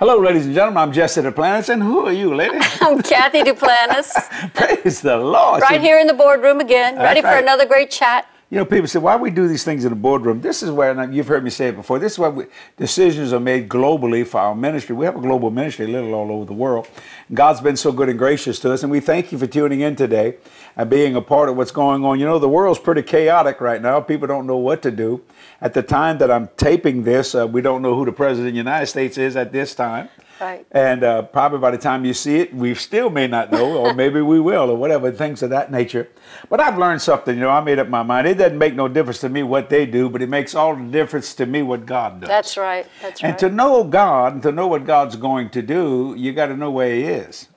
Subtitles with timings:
[0.00, 0.78] Hello, ladies and gentlemen.
[0.78, 2.56] I'm Jesse Duplantis, and who are you, lady?
[2.80, 4.10] I'm Kathy Duplantis.
[4.54, 5.60] Praise the Lord.
[5.60, 8.26] Right here in the boardroom again, ready for another great chat.
[8.48, 10.40] You know, people say, why we do these things in the boardroom?
[10.40, 12.46] This is where, and you've heard me say it before, this is where we,
[12.78, 14.96] decisions are made globally for our ministry.
[14.96, 16.88] We have a global ministry, little all over the world.
[17.34, 19.96] God's been so good and gracious to us, and we thank you for tuning in
[19.96, 20.36] today
[20.76, 22.18] and being a part of what's going on.
[22.18, 24.00] You know, the world's pretty chaotic right now.
[24.00, 25.20] People don't know what to do.
[25.62, 28.54] At the time that I'm taping this, uh, we don't know who the President of
[28.54, 30.08] the United States is at this time.
[30.40, 30.66] Right.
[30.72, 33.92] And uh, probably by the time you see it, we still may not know, or
[34.02, 36.08] maybe we will, or whatever, things of that nature.
[36.48, 38.26] But I've learned something, you know, I made up my mind.
[38.26, 40.84] It doesn't make no difference to me what they do, but it makes all the
[40.84, 42.28] difference to me what God does.
[42.28, 42.86] That's right.
[43.02, 43.42] That's and right.
[43.42, 46.56] And to know God, and to know what God's going to do, you got to
[46.56, 47.48] know where He is.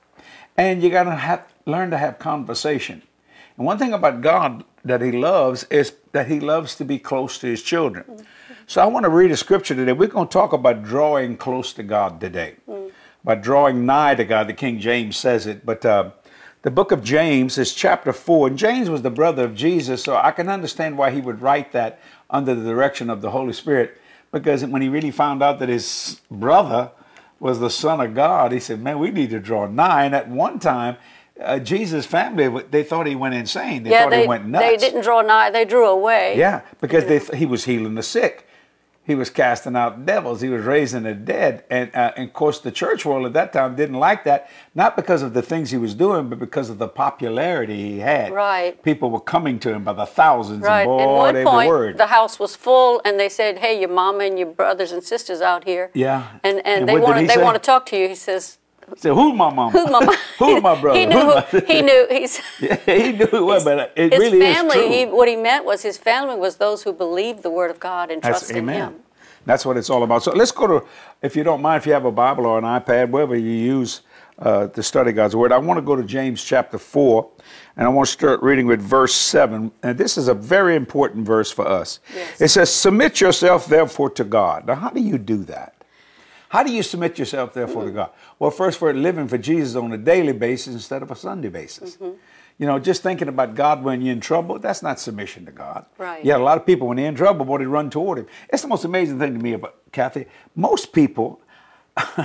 [0.56, 3.02] And you got to learn to have conversation.
[3.56, 7.38] And one thing about God that He loves is that He loves to be close
[7.38, 8.04] to His children.
[8.66, 9.92] So I want to read a scripture today.
[9.92, 12.56] We're going to talk about drawing close to God today,
[13.22, 14.48] about drawing nigh to God.
[14.48, 16.10] The King James says it, but uh,
[16.62, 20.16] the book of James is chapter four, and James was the brother of Jesus, so
[20.16, 24.00] I can understand why he would write that under the direction of the Holy Spirit,
[24.32, 26.90] because when he really found out that his brother
[27.38, 30.28] was the Son of God, he said, "Man, we need to draw nigh." And at
[30.28, 30.96] one time.
[31.40, 33.82] Uh, Jesus' family, they thought he went insane.
[33.82, 34.64] They yeah, thought they, he went nuts.
[34.64, 36.38] they didn't draw nigh, they drew away.
[36.38, 38.46] Yeah, because they th- he was healing the sick.
[39.06, 40.40] He was casting out devils.
[40.40, 41.64] He was raising the dead.
[41.68, 44.96] And, uh, and, of course, the church world at that time didn't like that, not
[44.96, 48.32] because of the things he was doing, but because of the popularity he had.
[48.32, 48.82] Right.
[48.82, 50.62] People were coming to him by the thousands.
[50.62, 50.80] Right.
[50.80, 51.98] And boy, At one they point, word.
[51.98, 55.42] the house was full, and they said, "Hey, your mama and your brothers and sisters
[55.42, 56.28] out here." Yeah.
[56.42, 58.08] And and, And they what want he they want to talk to you.
[58.08, 58.56] He says,
[58.96, 59.70] Say, who's my mama?
[59.70, 60.98] "Who's mama?" who's my brother?
[61.00, 61.18] he knew.
[61.18, 62.06] Who, my- he knew.
[62.10, 62.40] He's.
[62.60, 64.92] Yeah, he knew it was, but it his really family, is true.
[64.92, 68.10] He, what he meant was his family was those who believed the word of God
[68.10, 68.92] and That's trusted amen.
[68.92, 69.00] Him.
[69.46, 70.22] That's what it's all about.
[70.22, 70.86] So let's go to,
[71.22, 74.02] if you don't mind, if you have a Bible or an iPad, wherever you use
[74.38, 77.30] uh, to study God's Word, I want to go to James chapter 4,
[77.76, 79.70] and I want to start reading with verse 7.
[79.82, 82.00] And this is a very important verse for us.
[82.14, 82.40] Yes.
[82.40, 84.66] It says, Submit yourself therefore to God.
[84.66, 85.74] Now, how do you do that?
[86.54, 87.96] How do you submit yourself therefore to hmm.
[87.96, 88.10] God?
[88.38, 91.96] Well, first, for living for Jesus on a daily basis instead of a Sunday basis.
[91.96, 92.16] Mm-hmm.
[92.58, 95.84] You know, just thinking about God when you're in trouble, that's not submission to God.
[95.98, 96.24] Right.
[96.24, 98.28] Yeah, a lot of people, when they're in trouble, boy, they run toward Him.
[98.48, 100.26] It's the most amazing thing to me about Kathy.
[100.54, 101.40] Most people,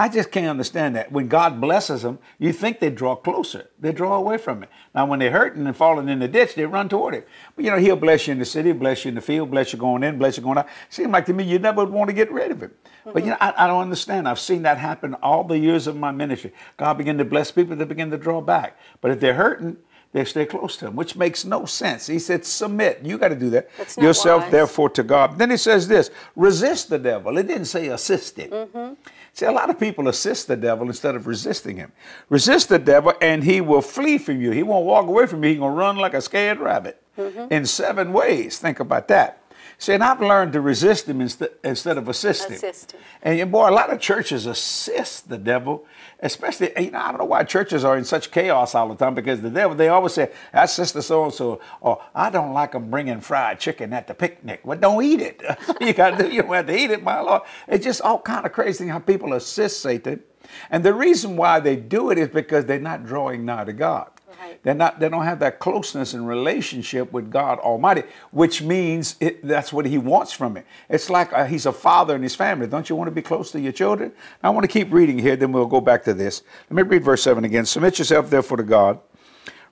[0.00, 1.10] I just can't understand that.
[1.10, 3.68] When God blesses them, you think they draw closer.
[3.80, 4.68] They draw away from it.
[4.94, 7.26] Now, when they're hurting and falling in the ditch, they run toward it.
[7.56, 9.72] But, you know, He'll bless you in the city, bless you in the field, bless
[9.72, 10.68] you going in, bless you going out.
[10.88, 12.70] Seems like to me you never want to get rid of Him.
[13.12, 14.28] But, you know, I, I don't understand.
[14.28, 16.52] I've seen that happen all the years of my ministry.
[16.76, 18.78] God begin to bless people, they begin to draw back.
[19.00, 19.78] But if they're hurting,
[20.12, 22.06] they stay close to him, which makes no sense.
[22.06, 23.00] He said, submit.
[23.04, 23.68] You got to do that.
[23.76, 25.38] That's Yourself, therefore, to God.
[25.38, 27.36] Then he says this resist the devil.
[27.36, 28.50] It didn't say assist him.
[28.50, 28.94] Mm-hmm.
[29.38, 31.92] See, a lot of people assist the devil instead of resisting him.
[32.28, 34.50] Resist the devil, and he will flee from you.
[34.50, 35.50] He won't walk away from you.
[35.50, 37.52] He's going to run like a scared rabbit mm-hmm.
[37.52, 38.58] in seven ways.
[38.58, 39.40] Think about that.
[39.80, 42.54] See, and I've learned to resist him instead, instead of assist him.
[42.54, 43.00] Assist him.
[43.22, 45.86] And boy, a lot of churches assist the devil,
[46.18, 49.14] especially, you know, I don't know why churches are in such chaos all the time
[49.14, 52.72] because the devil, they always say, that's sister so and so, or I don't like
[52.72, 54.62] them bringing fried chicken at the picnic.
[54.64, 55.40] Well, don't eat it.
[55.80, 57.42] you got to, you don't have to eat it, my Lord.
[57.68, 60.24] It's just all kind of crazy how people assist Satan.
[60.70, 64.10] And the reason why they do it is because they're not drawing nigh to God.
[64.40, 64.62] Right.
[64.62, 65.00] They're not.
[65.00, 69.86] They don't have that closeness and relationship with God Almighty, which means it, that's what
[69.86, 70.66] He wants from it.
[70.88, 72.66] It's like uh, He's a father in His family.
[72.66, 74.12] Don't you want to be close to your children?
[74.42, 75.34] I want to keep reading here.
[75.34, 76.42] Then we'll go back to this.
[76.68, 77.64] Let me read verse seven again.
[77.64, 79.00] Submit yourself therefore to God.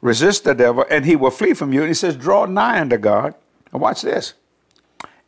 [0.00, 1.80] Resist the devil, and he will flee from you.
[1.80, 3.34] And he says, draw nigh unto God.
[3.72, 4.34] And watch this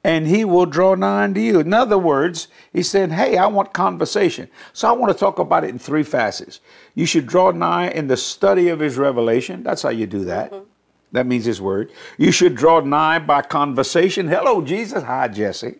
[0.05, 1.61] and he will draw nigh unto you.
[1.61, 4.49] In other words, he said, Hey, I want conversation.
[4.73, 6.61] So I want to talk about it in three facets.
[6.95, 9.63] You should draw nigh in the study of his revelation.
[9.63, 10.53] That's how you do that.
[10.53, 10.65] Mm-hmm.
[11.13, 11.91] That means his word.
[12.19, 14.29] You should draw nigh by conversation.
[14.29, 15.03] Hello, Jesus.
[15.03, 15.77] Hi, Jesse.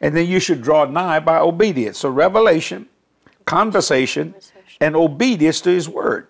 [0.00, 1.98] And then you should draw nigh by obedience.
[1.98, 2.86] So revelation,
[3.46, 4.34] conversation,
[4.80, 6.28] and obedience to his word.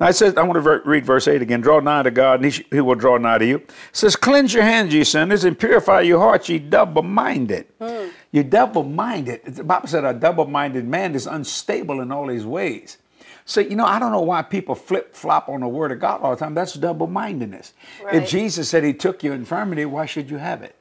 [0.00, 1.60] Now it says, I want to ver- read verse 8 again.
[1.60, 3.56] Draw nigh to God, and he, sh- he will draw nigh to you.
[3.56, 7.66] It says, Cleanse your hands, ye sinners, and purify your hearts, ye double minded.
[7.78, 8.08] Hmm.
[8.32, 9.44] You're double minded.
[9.44, 12.96] The Bible said a double minded man is unstable in all his ways.
[13.44, 16.22] So, you know, I don't know why people flip flop on the word of God
[16.22, 16.54] all the time.
[16.54, 17.74] That's double mindedness.
[18.02, 18.14] Right.
[18.14, 20.76] If Jesus said he took your infirmity, why should you have it?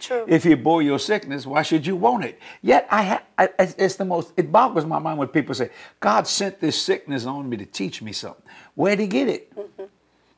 [0.00, 0.24] True.
[0.28, 2.38] If he bore your sickness, why should you want it?
[2.62, 4.32] Yet I, ha- I it's- the most.
[4.36, 8.00] It boggles my mind when people say, "God sent this sickness on me to teach
[8.02, 8.42] me something."
[8.74, 9.52] Where'd he get it?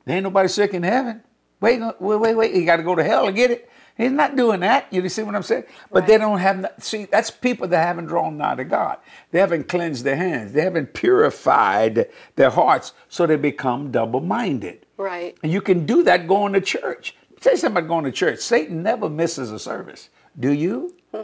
[0.05, 1.23] There ain't nobody sick in heaven.
[1.61, 2.55] Wait, wait, wait, wait.
[2.55, 3.69] He got to go to hell to get it.
[3.99, 4.87] He's not doing that.
[4.91, 5.65] You see what I'm saying?
[5.93, 8.97] But they don't have, see, that's people that haven't drawn nigh to God.
[9.31, 10.53] They haven't cleansed their hands.
[10.55, 14.87] They haven't purified their hearts so they become double minded.
[14.97, 15.37] Right.
[15.43, 17.15] And you can do that going to church.
[17.45, 18.41] You something about going to church.
[18.41, 20.09] Satan never misses a service.
[20.39, 20.95] Do you?
[21.15, 21.23] Hmm.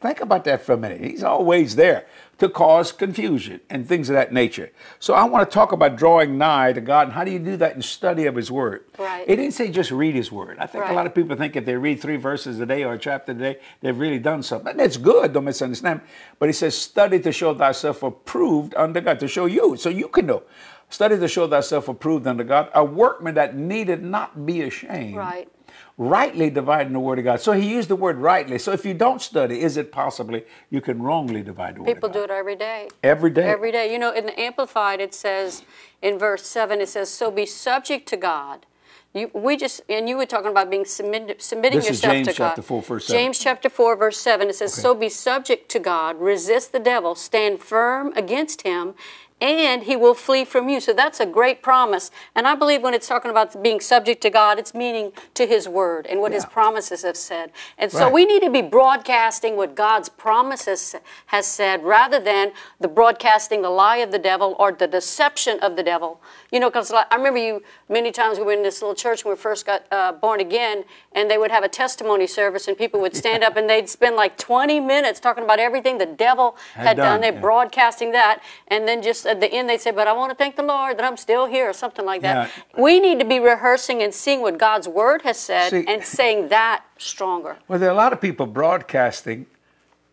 [0.00, 1.00] Think about that for a minute.
[1.00, 2.06] He's always there
[2.38, 4.72] to cause confusion and things of that nature.
[4.98, 7.56] So I want to talk about drawing nigh to God and how do you do
[7.58, 8.84] that in study of His Word.
[8.98, 9.24] Right.
[9.28, 10.58] It didn't say just read His Word.
[10.58, 12.94] I think a lot of people think if they read three verses a day or
[12.94, 14.72] a chapter a day, they've really done something.
[14.72, 16.00] And it's good, don't misunderstand.
[16.40, 20.08] But He says, study to show thyself approved unto God, to show you, so you
[20.08, 20.42] can know.
[20.92, 25.48] Study to show thyself approved unto God, a workman that needed not be ashamed Right.
[25.96, 27.40] rightly dividing the word of God.
[27.40, 28.58] So he used the word rightly.
[28.58, 32.10] So if you don't study, is it possibly you can wrongly divide the word People
[32.10, 32.88] do it every day.
[33.02, 33.48] Every day.
[33.48, 33.90] Every day.
[33.90, 35.62] You know, in the Amplified, it says
[36.02, 38.66] in verse 7, it says, So be subject to God.
[39.14, 42.28] You, we just, and you were talking about being submit, submitting This is yourself James
[42.28, 42.48] to God.
[42.48, 43.18] chapter 4, verse 7.
[43.18, 47.14] James chapter 4, verse 7, it says, So be subject to God, resist the devil,
[47.14, 48.94] stand firm against him,
[49.42, 50.78] and he will flee from you.
[50.80, 52.12] So that's a great promise.
[52.36, 55.68] And I believe when it's talking about being subject to God, it's meaning to his
[55.68, 57.50] word and what his promises have said.
[57.76, 58.12] And so Right.
[58.12, 60.94] we need to be broadcasting what God's promises
[61.26, 65.74] has said rather than the broadcasting the lie of the devil or the deception of
[65.74, 66.20] the devil.
[66.52, 69.34] You know, because I remember you many times we were in this little church when
[69.34, 70.84] we first got uh, born again,
[71.14, 74.16] and they would have a testimony service, and people would stand up and they'd spend
[74.16, 77.06] like 20 minutes talking about everything the devil Had had, done.
[77.06, 77.40] done, They're yeah.
[77.40, 80.56] broadcasting that, and then just at the end they'd say, "But I want to thank
[80.56, 82.48] the Lord that I'm still here," or something like that.
[82.76, 82.82] Yeah.
[82.82, 86.48] We need to be rehearsing and seeing what God's word has said See- and saying
[86.48, 87.56] that stronger.
[87.68, 89.46] Well, there are a lot of people broadcasting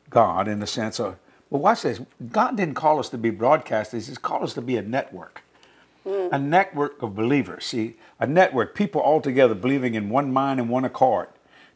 [0.09, 1.15] God in the sense of,
[1.49, 2.01] well, watch this.
[2.31, 5.43] God didn't call us to be broadcasters, He's called us to be a network.
[6.05, 6.29] Mm.
[6.31, 7.65] A network of believers.
[7.65, 11.27] See, a network, people all together believing in one mind and one accord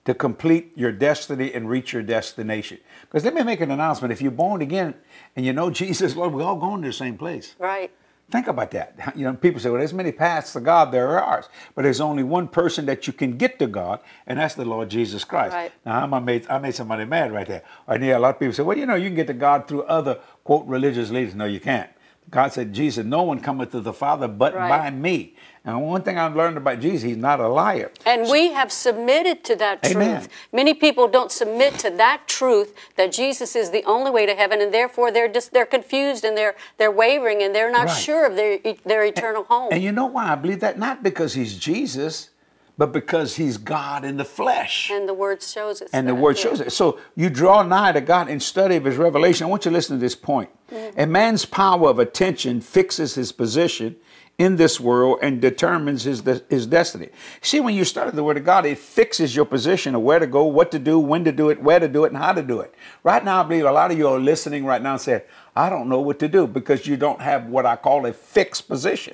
[0.06, 2.78] to complete your destiny and reach your destination.
[3.02, 4.12] Because let me make an announcement.
[4.12, 4.96] If you're born again
[5.36, 7.56] and you know Jesus, Lord, we're all going to the same place.
[7.60, 7.92] Right.
[8.32, 9.14] Think about that.
[9.16, 11.50] You know, people say, well, there's many paths to God, there are ours.
[11.76, 14.90] But there's only one person that you can get to God, and that's the Lord
[14.90, 15.54] Jesus Christ.
[15.54, 15.72] Right.
[15.86, 17.64] Now, I made, I made somebody mad right there.
[17.88, 19.68] I hear a lot of people say, well, you know, you can get to God
[19.68, 21.36] through other, quote, religious leaders.
[21.36, 21.90] No, you can't.
[22.34, 24.68] God said, Jesus, no one cometh to the Father but Right.
[24.70, 25.36] by me.
[25.66, 27.92] And one thing I've learned about Jesus, he's not a liar.
[28.06, 30.22] And we have submitted to that Amen.
[30.22, 30.30] truth.
[30.52, 34.60] Many people don't submit to that truth that Jesus is the only way to heaven,
[34.62, 37.96] and therefore they're just they're confused and they're they're wavering and they're not Right.
[37.98, 39.70] sure of their their eternal home.
[39.72, 40.78] And you know why I believe that?
[40.80, 42.30] Not because he's Jesus,
[42.78, 44.90] but because he's God in the flesh.
[44.92, 45.90] And the word shows it.
[45.94, 46.72] And the word shows it.
[46.72, 49.46] So you draw nigh to God in study of his revelation.
[49.46, 50.50] I want you to listen to this point.
[50.72, 51.00] Mm-hmm.
[51.00, 53.96] A man's power of attention fixes his position
[54.40, 57.10] in this world and determines his, his destiny.
[57.42, 60.26] See, when you study the word of God, it fixes your position of where to
[60.26, 62.42] go, what to do, when to do it, where to do it, and how to
[62.42, 62.74] do it.
[63.04, 65.22] Right now, I believe a lot of you are listening right now and saying,
[65.56, 68.68] I don't know what to do because you don't have what I call a fixed
[68.68, 69.14] position.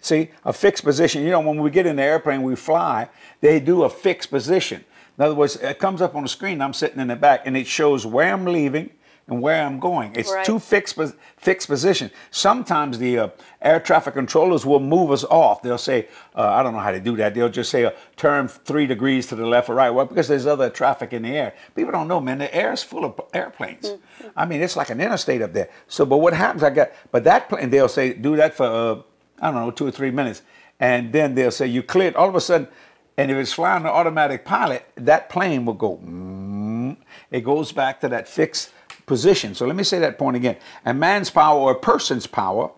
[0.00, 1.22] See, a fixed position.
[1.22, 3.08] You know, when we get in the airplane, we fly,
[3.40, 4.84] they do a fixed position.
[5.18, 7.56] In other words, it comes up on the screen, I'm sitting in the back, and
[7.56, 8.90] it shows where I'm leaving
[9.28, 10.14] and where I'm going.
[10.14, 10.44] It's Right.
[10.44, 10.96] two fixed,
[11.36, 12.12] fixed positions.
[12.30, 13.28] Sometimes the uh,
[13.60, 15.62] air traffic controllers will move us off.
[15.62, 16.06] They'll say,
[16.36, 17.34] uh, I don't know how to do that.
[17.34, 19.90] They'll just say, uh, turn three degrees to the left or right.
[19.90, 21.54] Well, because there's other traffic in the air.
[21.74, 23.94] People don't know, man, the air is full of airplanes.
[24.36, 25.70] I mean, it's like an interstate up there.
[25.88, 29.02] So, but what happens, I got, but that plane, they'll say, do that for, uh,
[29.40, 30.42] I don't know, two or three minutes.
[30.78, 32.14] And then they'll say, you cleared.
[32.16, 32.68] All of a sudden,
[33.16, 36.96] and if it's flying the automatic pilot, that plane will go, mm,
[37.30, 38.72] it goes back to that fixed
[39.06, 39.54] position.
[39.54, 40.56] So let me say that point again.
[40.84, 42.70] A man's power or a person's power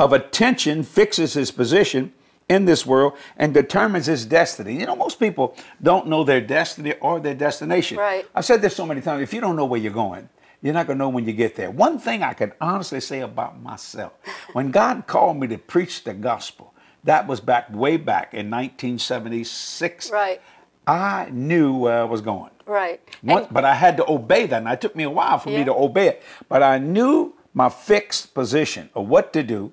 [0.00, 2.12] of attention fixes his position
[2.48, 4.78] in this world and determines his destiny.
[4.78, 7.98] You know, most people don't know their destiny or their destination.
[7.98, 8.24] Right.
[8.34, 9.22] I've said this so many times.
[9.22, 10.28] If you don't know where you're going,
[10.62, 11.70] you're not going to know when you get there.
[11.70, 14.12] One thing I can honestly say about myself
[14.52, 20.10] when God called me to preach the gospel, that was back way back in 1976.
[20.10, 20.40] Right.
[20.86, 22.50] I knew where I was going.
[22.64, 23.00] Right.
[23.22, 24.62] One, but I had to obey that.
[24.62, 26.22] And it took me a while for me to obey it.
[26.48, 29.72] But I knew my fixed position of what to do.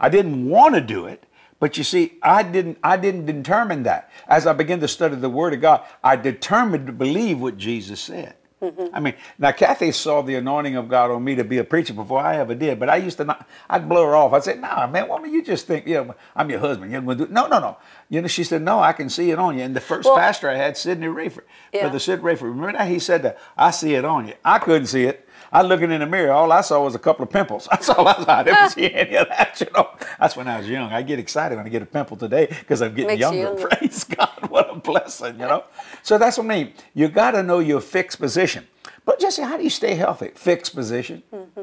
[0.00, 1.24] I didn't want to do it.
[1.60, 4.10] But you see, I didn't I didn't determine that.
[4.28, 8.00] As I began to study the Word of God, I determined to believe what Jesus
[8.00, 8.34] said.
[8.62, 8.94] Mm-hmm.
[8.94, 11.94] I mean, now Kathy saw the anointing of God on me to be a preacher
[11.94, 14.32] before I ever did, but I used to not, I'd blow her off.
[14.32, 16.90] I'd say, nah, man, woman, you just think, you know, I'm your husband.
[16.90, 17.76] You're gonna do No, no, no.
[18.08, 19.62] You know, she said, no, I can see it on you.
[19.64, 21.82] And the first Well- pastor I had, Sidney Rayford, Yeah.
[21.82, 22.88] Brother Sid Rayford, remember that?
[22.88, 24.34] He said that, I see it on you.
[24.44, 25.27] I couldn't see it.
[25.52, 27.68] I looking in the mirror, all I saw was a couple of pimples.
[27.70, 28.38] That's all I saw.
[28.38, 29.90] I didn't see any of that, you know.
[30.20, 30.92] That's when I was young.
[30.92, 33.60] I get excited when I get a pimple today because I'm getting Makes you younger.
[33.60, 33.66] younger.
[33.68, 35.64] Praise God, what a blessing, you know.
[36.02, 36.72] So that's what I mean.
[36.94, 38.66] You got to know your fixed position.
[39.04, 40.32] But Jesse, how do you stay healthy?
[40.34, 41.22] Fixed position.
[41.32, 41.62] Mm-hmm.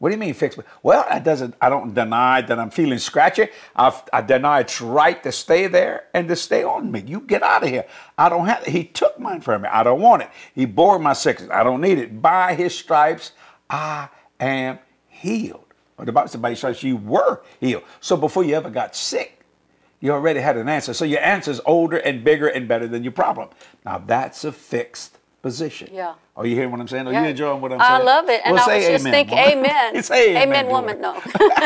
[0.00, 0.58] What do you mean fixed?
[0.82, 1.54] Well, doesn't.
[1.60, 3.48] I don't deny that I'm feeling scratchy.
[3.76, 7.04] I've, I deny it's right to stay there and to stay on me.
[7.06, 7.84] You get out of here.
[8.16, 8.64] I don't have.
[8.64, 9.68] He took mine from me.
[9.68, 10.30] I don't want it.
[10.54, 11.50] He bore my sickness.
[11.52, 12.22] I don't need it.
[12.22, 13.32] By His stripes,
[13.68, 14.08] I
[14.40, 15.66] am healed.
[15.98, 17.82] Or the Bible said, by you were healed.
[18.00, 19.44] So before you ever got sick,
[20.00, 20.94] you already had an answer.
[20.94, 23.50] So your answer is older and bigger and better than your problem.
[23.84, 25.88] Now that's a fixed position.
[25.92, 26.14] Yeah.
[26.36, 27.06] Are you hearing what I'm saying?
[27.06, 27.22] Are Yeah.
[27.24, 27.92] you enjoying what I'm saying?
[27.92, 28.40] I love it.
[28.44, 30.02] And Well, I say was just amen, thinking, amen.
[30.12, 31.00] say amen, woman.
[31.00, 31.14] No.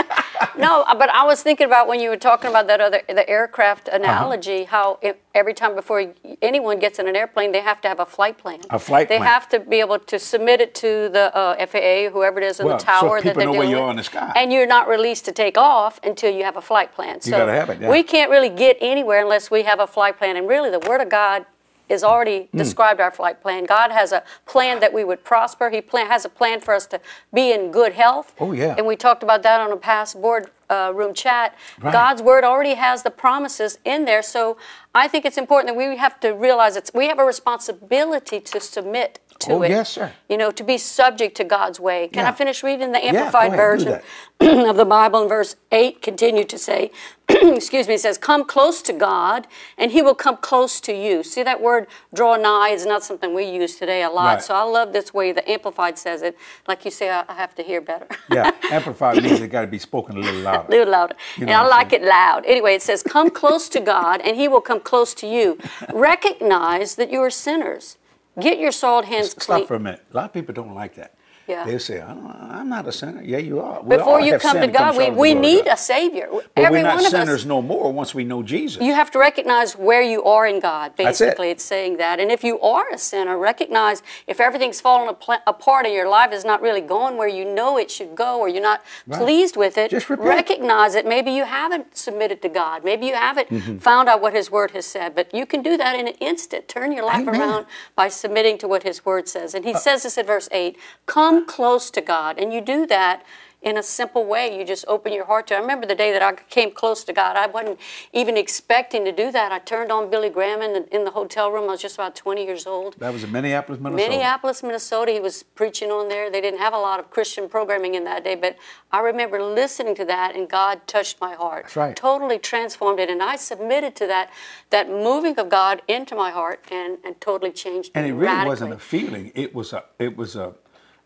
[0.59, 3.88] no, but I was thinking about when you were talking about that other, the aircraft
[3.88, 3.97] Uh-huh.
[3.97, 6.12] analogy, how if, every time before
[6.43, 8.61] anyone gets in an airplane, they have to have a flight plan.
[8.71, 9.28] A flight They plan.
[9.28, 12.66] have to be able to submit it to the uh, FAA, whoever it is in
[12.66, 14.33] Well, the tower that people they're know where you are in the sky.
[14.37, 17.21] And you're not released to take off until you have a flight plan.
[17.21, 17.90] So gotta have it, yeah.
[17.90, 20.37] we can't really get anywhere unless we have a flight plan.
[20.37, 21.47] And really, the Word of God
[21.88, 22.59] is already Hmm.
[22.59, 23.64] described our flight plan.
[23.64, 25.71] God has a plan that we would prosper.
[25.71, 27.00] He plan, has a plan for us to
[27.33, 28.33] be in good health.
[28.41, 28.75] Oh, yeah.
[28.76, 31.55] And we talked about that on a past board uh, room chat.
[31.81, 31.93] Right.
[31.93, 34.23] God's word already has the promises in there.
[34.23, 34.57] So
[34.95, 38.61] I think it's important that we have to realize it's, we have a responsibility to
[38.61, 39.71] submit to Oh, it.
[39.71, 40.13] yes, sir.
[40.29, 42.09] You know, to be subject to God's way.
[42.09, 42.31] Can Yeah.
[42.31, 44.01] I finish reading the Amplified ahead, version
[44.41, 46.03] of the Bible in verse 8?
[46.03, 46.91] Continue to say,
[47.29, 49.47] excuse me, it says, Come close to God,
[49.79, 51.23] and he will come close to you.
[51.23, 54.35] See that word draw nigh is not something we use today a lot.
[54.35, 54.43] Right.
[54.43, 56.37] So I love this way the Amplified says it.
[56.69, 58.07] Like you say, I, I have to hear better.
[58.31, 60.67] yeah, amplified means it got to be spoken a little louder.
[60.69, 61.15] A little louder.
[61.37, 62.45] You and know I I'm like it loud.
[62.47, 65.59] Anyway, it says, Come close to God, and He will come close to you.
[65.93, 67.97] Recognize that you are sinners.
[68.41, 69.59] Get your soiled hands Stop clean.
[69.61, 70.03] Stop for a minute.
[70.12, 71.14] A lot of people don't like that.
[71.47, 71.65] Yeah.
[71.67, 73.23] They say, I'm not a sinner.
[73.23, 73.83] Yeah, you are.
[73.83, 75.67] We Before you come to sinned and come God, we, short of the we need
[75.67, 76.29] a Savior.
[76.33, 77.45] But Every we're not one of sinners us.
[77.45, 78.81] no more once we know Jesus.
[78.83, 80.93] You have to recognize where you are in God.
[80.97, 81.25] That's it.
[81.27, 82.19] Basically, it's saying that.
[82.21, 86.33] And if you are a sinner, recognize if everything's falling apl- apart and your life
[86.33, 89.21] is not really going where you know it should go, or you're not Right.
[89.21, 90.27] pleased with it, Just repent.
[90.29, 91.05] recognize it.
[91.07, 92.85] Maybe you haven't submitted to God.
[92.85, 93.79] Maybe you haven't Mm-hmm.
[93.79, 95.15] found out what His Word has said.
[95.15, 96.69] But you can do that in an instant.
[96.69, 97.35] Turn your life Amen.
[97.35, 99.55] Uh, around by submitting to what His Word says.
[99.55, 102.38] And He says this in verse 8 Come close to God.
[102.38, 103.25] And you do that
[103.64, 104.59] in a simple way.
[104.59, 105.55] You just open your heart to.
[105.55, 107.35] I remember the day that I came close to God.
[107.37, 107.81] I wasn't
[108.12, 109.53] even expecting to do that.
[109.53, 111.64] I turned on Billy Graham in the, in the hotel room.
[111.64, 112.95] I was just about 20 years old.
[112.99, 114.11] that was in Minneapolis, Minnesota.
[114.11, 115.12] Minneapolis, Minnesota.
[115.12, 116.31] He was preaching on there.
[116.31, 118.57] They didn't have a lot of Christian programming in that day, but
[118.93, 121.64] I remember listening to that, and God touched my heart.
[121.64, 121.97] That's right.
[121.97, 124.31] Totally transformed it, and I submitted to that
[124.71, 128.49] that moving of God into my heart, and, and totally changed And it really radically.
[128.50, 129.33] wasn't a feeling.
[129.35, 130.55] It was a it was a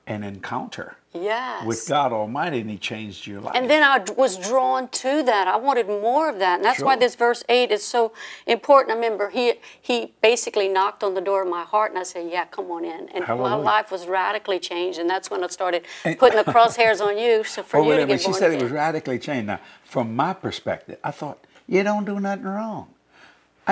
[0.09, 1.65] an encounter yes.
[1.67, 3.55] with God Almighty, and He changed your life.
[3.55, 5.47] And then I was drawn to that.
[5.47, 6.57] I wanted more of that.
[6.57, 8.13] And that's why this verse 8 is so
[8.47, 8.93] important.
[8.93, 12.31] I remember he he basically knocked on the door of my heart and I said,
[12.31, 13.09] Yeah, come on in.
[13.11, 14.99] And my life was radically changed.
[14.99, 17.97] And that's when I started putting the crosshairs on you so for oh, you wait
[17.99, 18.21] to get.
[18.21, 19.47] She born said it was radically changed.
[19.47, 22.89] Now, from my perspective, I thought you don't do nothing wrong.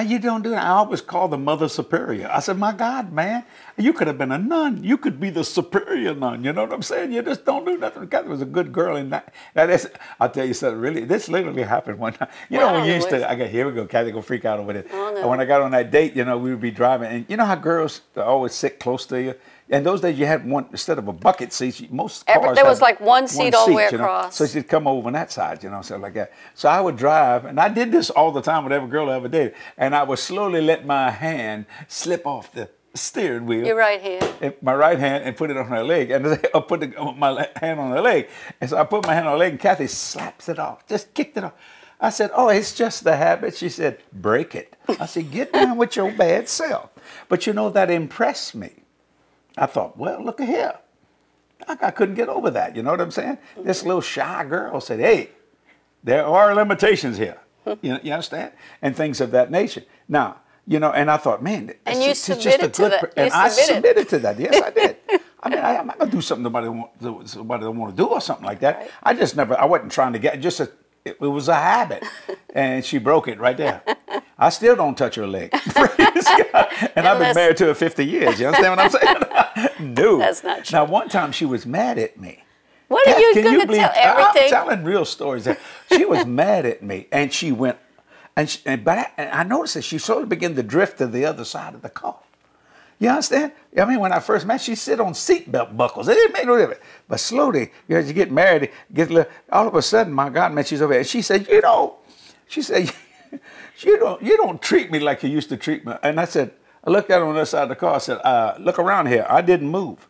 [0.05, 0.65] You don't do that.
[0.65, 2.29] I always call the mother superior.
[2.31, 3.45] I said, my God, man,
[3.79, 4.85] you could have been a nun.
[4.85, 6.45] You could be the superior nun.
[6.45, 7.13] You know what I'm saying?
[7.13, 8.07] You just don't do nothing.
[8.09, 9.33] Kathy was a good girl in that.
[9.55, 9.89] That is,
[10.21, 10.79] I'll tell you something.
[10.79, 12.29] Really, this literally happened one time.
[12.51, 13.87] You know, when you used to, I got here we go.
[13.87, 14.87] Kathy go freak out over this.
[14.93, 15.21] Oh, no.
[15.21, 17.39] And when I got on that date, you know, we would be driving, and you
[17.39, 19.35] know how girls always sit close to you.
[19.69, 21.91] In those days, you had one instead of a bucket seat.
[21.93, 24.05] Most Every- cars there was like one seat all the way you know.
[24.05, 24.37] across.
[24.37, 26.33] So she'd come over on that side, you know, so like that.
[26.55, 29.17] So I would drive, and I did this all the time with every girl I
[29.17, 33.67] ever dated, and I would slowly let my hand slip off the steering wheel.
[33.67, 34.55] Your right hand.
[34.63, 37.81] My right hand and put it on her leg, and I put the, my hand
[37.81, 38.29] on her leg,
[38.61, 41.13] and so I put my hand on her leg, and Kathy slaps it off, just
[41.13, 41.55] kicked it off.
[42.01, 45.77] I said, "Oh, it's just the habit." She said, "Break it." I said, "Get down
[45.77, 46.91] with your bad self."
[47.29, 48.71] But you know that impressed me.
[49.57, 50.75] I thought, well, look at here.
[51.67, 52.77] I, I couldn't get over that.
[52.77, 53.39] You know what I'm saying?
[53.57, 55.31] This little shy girl said, hey,
[56.05, 57.39] there are limitations here.
[57.83, 58.53] you, know, you understand?
[58.83, 59.83] And things of that nature.
[60.09, 63.13] Now, you know, and I thought, man, And you just- submitted to good that.
[63.17, 64.09] And I submitted.
[64.11, 64.39] to that.
[64.39, 64.97] Yes, I did.
[65.43, 68.09] I mean, I, I'm not gonna do something nobody want, somebody don't want to do
[68.09, 68.79] or something like that.
[68.79, 68.91] Right.
[69.03, 69.57] I just never.
[69.57, 70.69] I wasn't trying to get just a.
[71.07, 72.05] It, it was a habit,
[72.55, 73.83] and she broke it right there.
[74.37, 75.55] I still don't touch her leg.
[76.95, 78.39] And I've been married to her 50 years.
[78.41, 79.95] You understand what I'm saying?
[79.95, 80.19] no.
[80.19, 80.79] That's not true.
[80.79, 82.43] Now, one time she was mad at me.
[82.89, 84.43] What are you going to believe- tell everything?
[84.45, 85.45] I'm telling real stories.
[85.45, 85.59] there.
[85.91, 87.79] She was mad at me, and she went,
[88.37, 90.99] and, she, and but I, and I noticed that she sort of began to drift
[90.99, 92.19] to the other side of the car.
[92.99, 93.53] You understand?
[93.79, 96.09] I mean, when I first met, she sit on seatbelt buckles.
[96.09, 96.81] It didn't make no difference.
[97.09, 99.11] But slowly, you know, you get married, get
[99.53, 101.05] all of a sudden, my God, man, she's over there.
[101.05, 101.99] She said, you know,
[102.49, 102.91] she said,
[103.81, 105.93] you don't, you don't treat me like you used to treat me.
[106.03, 106.53] And I said,
[106.85, 107.97] I looked at her on the other side of the car.
[107.97, 109.27] I said, uh, look around here.
[109.29, 110.09] I didn't move.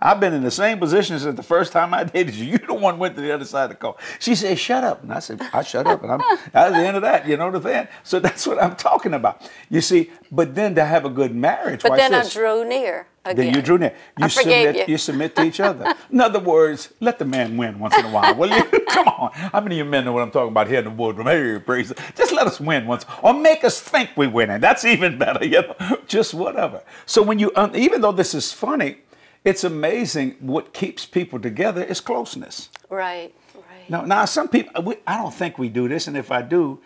[0.00, 2.52] I've been in the same position since the first time I dated you.
[2.52, 3.96] You the one went to the other side of the car.
[4.18, 6.18] She said, "Shut up," and I said, "I shut up," and I'm
[6.52, 7.28] that was the end of that.
[7.28, 7.88] You know the thing.
[8.02, 9.48] So that's what I'm talking about.
[9.68, 12.34] You see, but then to have a good marriage, But then this.
[12.34, 13.06] I drew near.
[13.22, 13.36] Again.
[13.46, 13.94] Then you drew near.
[14.18, 14.88] You I submit.
[14.88, 14.96] you.
[14.96, 15.94] submit to each other.
[16.10, 18.34] In other words, let the man win once in a while.
[18.34, 18.64] Will you?
[18.88, 19.30] Come on.
[19.32, 21.26] How many of you men know what I'm talking about here in the boardroom?
[21.26, 21.92] Hey, praise.
[22.16, 24.60] Just let us win once, or make us think we're winning.
[24.60, 25.44] That's even better.
[25.44, 26.82] You know, just whatever.
[27.04, 28.96] So when you, um, even though this is funny,
[29.44, 32.68] it's amazing what keeps people together is closeness.
[32.88, 33.34] Right.
[33.54, 33.88] Right.
[33.88, 36.80] Now, now some people, we, I don't think we do this, and if I do,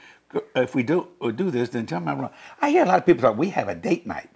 [0.54, 2.30] if we do or do this, then tell me I'm wrong.
[2.60, 3.36] I hear a lot of people talk.
[3.36, 4.30] We have a date night.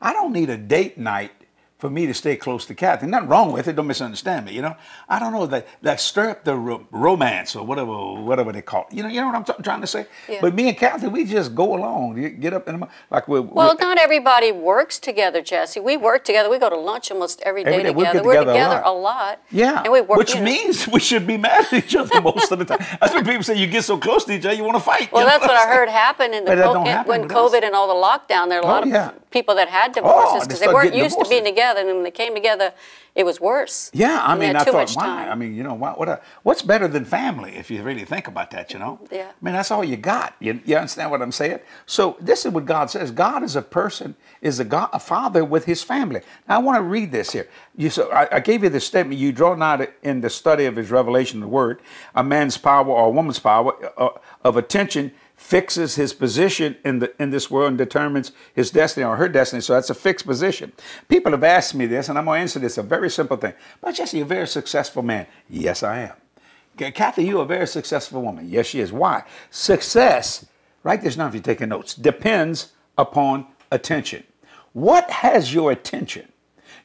[0.00, 1.32] I don't need a date night
[1.78, 3.06] for me to stay close to Kathy.
[3.06, 3.76] Nothing wrong with it.
[3.76, 4.52] Don't misunderstand me.
[4.52, 4.76] You know,
[5.08, 8.86] I don't know that that stir up the ro- romance or whatever whatever they call
[8.90, 8.96] it.
[8.96, 10.06] You know, you know what I'm t- trying to say.
[10.28, 10.38] Yeah.
[10.40, 12.18] But me and Kathy, we just go along.
[12.18, 15.78] You Get up in the like we're, Well, we're not everybody works together, Jesse.
[15.80, 16.50] We work together.
[16.50, 17.90] We go to lunch almost every day Every day.
[17.90, 18.24] We together.
[18.26, 18.92] We're together a lot.
[18.92, 19.42] a lot.
[19.50, 20.18] Yeah, And we work.
[20.18, 20.46] which you know.
[20.46, 22.78] means we should be mad at each other most of the time.
[23.00, 25.12] That's when people say you get so close to each other, you want to fight.
[25.12, 27.30] Well, You know that's what I'm I heard happen in the co- happen when us.
[27.30, 28.48] COVID and all the lockdown.
[28.48, 29.12] There are a Oh, lot of yeah.
[29.30, 31.58] people that had oh, divorces they because they started weren't used to being divorces.
[31.68, 32.72] Together, and when they came together,
[33.14, 33.90] it was worse.
[33.92, 35.28] Yeah, I mean, I thought, why?
[35.28, 35.98] I mean, you know, what?
[35.98, 36.08] What?
[36.08, 38.72] A, what's better than family if you really think about that?
[38.72, 39.00] You know?
[39.10, 39.30] Yeah.
[39.30, 40.34] I mean, that's all you got.
[40.40, 41.60] You, you understand what I'm saying?
[41.86, 43.10] So this is what God says.
[43.10, 46.20] God is a person, is a God, a father with his family.
[46.48, 47.48] Now I want to read this here.
[47.76, 49.18] You so I, I gave you the statement.
[49.18, 51.80] You draw not in the study of his revelation, of the word,
[52.14, 54.10] a man's power or a woman's power uh,
[54.44, 59.16] of attention fixes his position in the in this world and determines his destiny or
[59.16, 59.62] her destiny.
[59.62, 60.72] So that's a fixed position.
[61.08, 62.76] People have asked me this, and I'm going to answer this.
[62.76, 63.54] A very simple thing.
[63.80, 65.26] But Jesse, you're a very successful man.
[65.48, 66.92] Yes, I am.
[66.92, 68.48] Kathy, you're a very successful woman.
[68.48, 68.92] Yes, she is.
[68.92, 69.24] Why?
[69.50, 70.46] Success,
[70.82, 74.24] write this down if you're taking notes, depends upon attention.
[74.72, 76.28] What has your attention?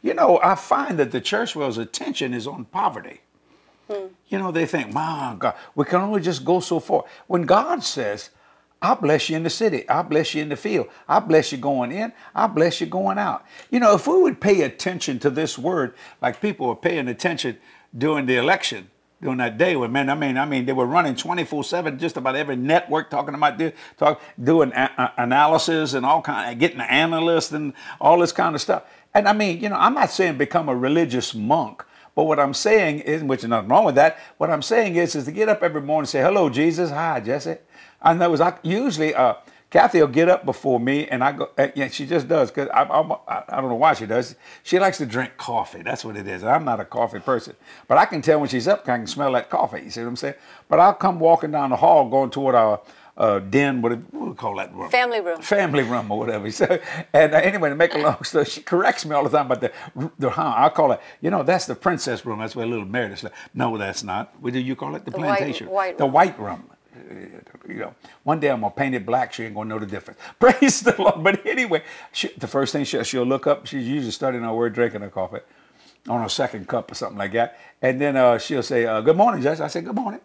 [0.02, 3.22] You know, I find that the church world's attention is on poverty.
[3.90, 4.08] Hmm.
[4.30, 7.04] You know, they think, my God, we can only just go so far.
[7.28, 8.30] When God says,
[8.84, 11.58] I bless you in the city, I bless you in the field, I bless you
[11.58, 13.46] going in, I bless you going out.
[13.72, 17.58] You know, if we would pay attention to this word, like people were paying attention
[17.98, 18.92] during the election,
[19.22, 22.36] during that day when man, I mean, I mean, they were running 24/7, just about
[22.36, 26.82] every network talking about this, talk, doing a- a- analysis and all kind, of, getting
[26.82, 28.84] analysts and all this kind of stuff.
[29.14, 32.54] And I mean, you know, I'm not saying become a religious monk, but what I'm
[32.54, 34.20] saying is, which is nothing wrong with that.
[34.40, 36.92] What I'm saying is, is to get up every morning and say, "Hello, Jesus.
[36.92, 37.58] Hi, Jesse."
[38.04, 39.36] And that was I, usually uh,
[39.70, 41.50] Kathy will get up before me, and I go.
[41.58, 44.36] Uh, yeah, she just does because I, I, I don't know why she does.
[44.62, 45.82] She likes to drink coffee.
[45.82, 46.44] That's what it is.
[46.44, 47.56] I'm not a coffee person,
[47.88, 48.82] but I can tell when she's up.
[48.88, 49.82] I can smell that coffee.
[49.84, 50.36] You see what I'm saying?
[50.70, 52.82] But I'll come walking down the hall, going toward our
[53.18, 53.82] uh, den.
[53.82, 54.90] What, do- what do we call that room?
[54.92, 55.42] Family room.
[55.42, 56.52] family room or whatever.
[56.52, 56.80] So,
[57.14, 59.62] and uh, anyway, to make a long story, she corrects me all the time about
[59.62, 59.72] the,
[60.20, 62.40] the huh, I call it, you know, that's the princess room.
[62.40, 63.36] That's where little Meredith slept.
[63.56, 64.34] No, that's not.
[64.40, 65.06] What do you call it?
[65.06, 65.70] The, The white- plantation.
[65.70, 66.14] white the room.
[66.14, 66.70] white room.
[67.68, 69.34] You know, one day I'm gonna paint it black.
[69.34, 70.20] She ain't gonna know the difference.
[70.40, 71.24] Praise the Lord.
[71.24, 74.74] But anyway, she, the first thing she, she'll look up, she's usually studying her word,
[74.74, 75.40] drinking her coffee,
[76.08, 77.58] on her second cup or something like that.
[77.82, 80.22] And then uh, she'll say, uh, "Good morning, Jess." I said, "Good morning,"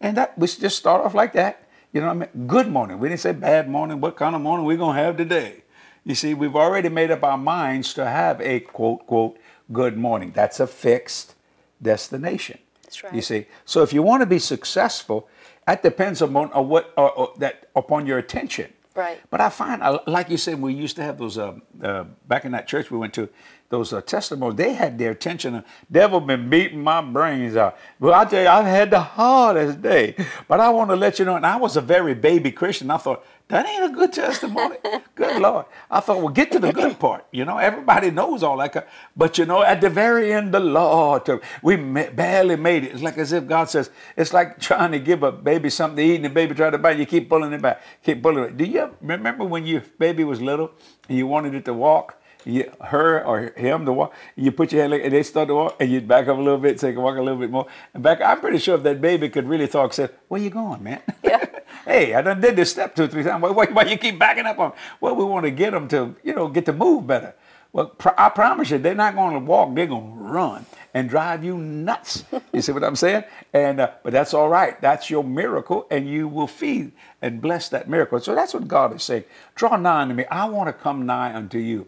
[0.00, 1.68] and that we just start off like that.
[1.92, 2.46] You know what I mean?
[2.46, 2.98] Good morning.
[2.98, 4.00] We didn't say bad morning.
[4.00, 5.62] What kind of morning we gonna have today?
[6.04, 9.38] You see, we've already made up our minds to have a quote quote
[9.72, 10.32] good morning.
[10.34, 11.34] That's a fixed
[11.82, 12.58] destination.
[12.82, 13.14] That's right.
[13.14, 15.28] You see, so if you want to be successful,
[15.68, 18.72] that depends upon uh, what uh, uh, that upon your attention.
[18.94, 19.20] Right.
[19.28, 22.46] But I find, uh, like you said, we used to have those uh, uh, back
[22.46, 23.28] in that church we went to.
[23.68, 25.52] Those uh, testimonies, they had their attention.
[25.52, 27.76] The devil been beating my brains out.
[28.00, 30.14] Well, I tell you, I've had the hardest day.
[30.48, 32.90] But I want to let you know, and I was a very baby Christian.
[32.90, 34.76] I thought, that ain't a good testimony.
[35.14, 35.66] good Lord.
[35.90, 37.24] I thought, well, get to the good part.
[37.32, 38.88] You know, everybody knows all that.
[39.16, 41.28] But, you know, at the very end, the Lord,
[41.62, 42.92] we barely made it.
[42.92, 46.02] It's like as if God says, it's like trying to give a baby something to
[46.02, 48.56] eat and the baby tried to bite, you keep pulling it back, keep pulling it.
[48.56, 50.72] Do you remember when your baby was little
[51.08, 52.16] and you wanted it to walk?
[52.44, 55.54] You, her or him to walk, you put your hand like, and they start to
[55.54, 57.50] walk, and you back up a little bit so they can walk a little bit
[57.50, 57.66] more.
[57.92, 60.82] And back, I'm pretty sure if that baby could really talk, said, "Where you going,
[60.82, 61.44] man?" Yeah.
[61.84, 63.42] hey, I done did this step two or three times.
[63.42, 64.72] Why, why, why you keep backing up on?
[65.00, 67.34] Well, we want to get them to, you know, get to move better.
[67.72, 69.74] Well, pr- I promise you, they're not going to walk.
[69.74, 72.24] They're going to run and drive you nuts.
[72.52, 73.24] You see what I'm saying?
[73.52, 74.80] And uh, but that's all right.
[74.80, 78.18] That's your miracle, and you will feed and bless that miracle.
[78.20, 79.24] So that's what God is saying.
[79.54, 80.24] Draw nigh unto me.
[80.26, 81.86] I want to come nigh unto you.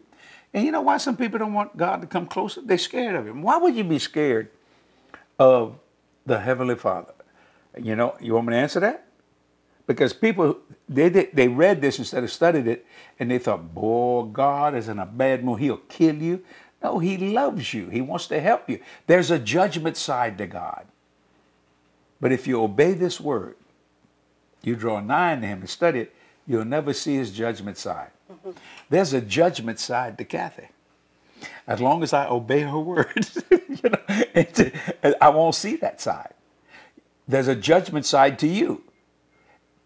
[0.52, 2.60] And you know why some people don't want God to come closer?
[2.60, 3.42] They're scared of Him.
[3.42, 4.50] Why would you be scared
[5.38, 5.78] of
[6.26, 7.14] the Heavenly Father?
[7.78, 9.06] You know, you want me to answer that?
[9.90, 10.56] Because people
[10.88, 12.86] they they, read this instead of studied it,
[13.18, 15.58] and they thought, "Boy, God is in a bad mood.
[15.58, 16.44] He'll kill you."
[16.80, 17.88] No, He loves you.
[17.88, 18.78] He wants to help you.
[19.08, 20.86] There's a judgment side to God.
[22.20, 23.56] But if you obey this word,
[24.62, 26.14] you draw nigh to Him and study it,
[26.46, 28.10] you'll never see His judgment side.
[28.90, 30.68] There's a judgment side to Kathy.
[31.66, 36.34] As long as I obey her word, you know, I won't see that side.
[37.26, 38.84] There's a judgment side to you.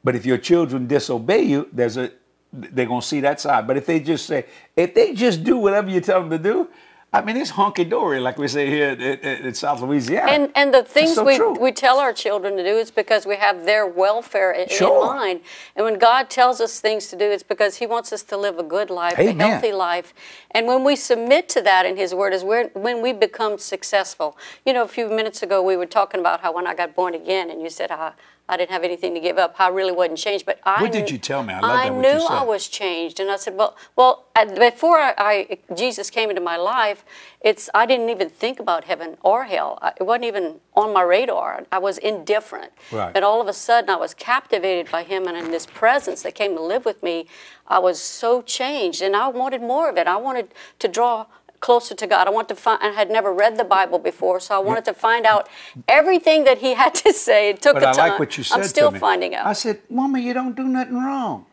[0.04, 2.12] But if your children disobey you, there's a
[2.52, 3.66] they're gonna see that side.
[3.66, 6.68] But if they just say, if they just do whatever you tell them to do,
[7.14, 10.32] I mean, it's hunky dory, like we say here in, in, South Louisiana.
[10.32, 13.36] And and the things so we, we tell our children to do is because we
[13.36, 15.00] have their welfare in, sure.
[15.00, 15.40] in, mind.
[15.76, 18.58] And when God tells us things to do, it's because He wants us to live
[18.58, 19.40] a good life, Amen.
[19.40, 20.12] a healthy life.
[20.50, 24.36] And when we submit to that in His Word, is where, when we become successful.
[24.66, 27.14] You know, a few minutes ago we were talking about how when I got born
[27.14, 28.14] again, and you said how
[28.46, 29.54] I didn't have anything to give up.
[29.58, 30.82] I really wasn't changed, but I.
[30.82, 31.54] What did you tell me?
[31.54, 34.26] I, I knew I was changed, and I said, "Well, well,
[34.58, 37.06] before I, I, Jesus came into my life,
[37.40, 39.78] it's I didn't even think about heaven or hell.
[39.98, 41.64] It wasn't even on my radar.
[41.72, 42.72] I was indifferent.
[42.92, 43.14] Right.
[43.14, 46.34] But all of a sudden, I was captivated by Him, and in this presence that
[46.34, 47.26] came to live with me,
[47.66, 50.06] I was so changed, and I wanted more of it.
[50.06, 50.48] I wanted
[50.80, 51.26] to draw
[51.64, 52.22] closer to God.
[52.30, 52.78] I want to find.
[52.82, 55.48] I had never read the Bible before, so I wanted to find out
[55.88, 57.40] everything that He had to say.
[57.52, 58.10] It took but a I time.
[58.10, 59.46] like what you said I'm still finding out.
[59.46, 61.46] I said, "Mama, you don't do nothing wrong,"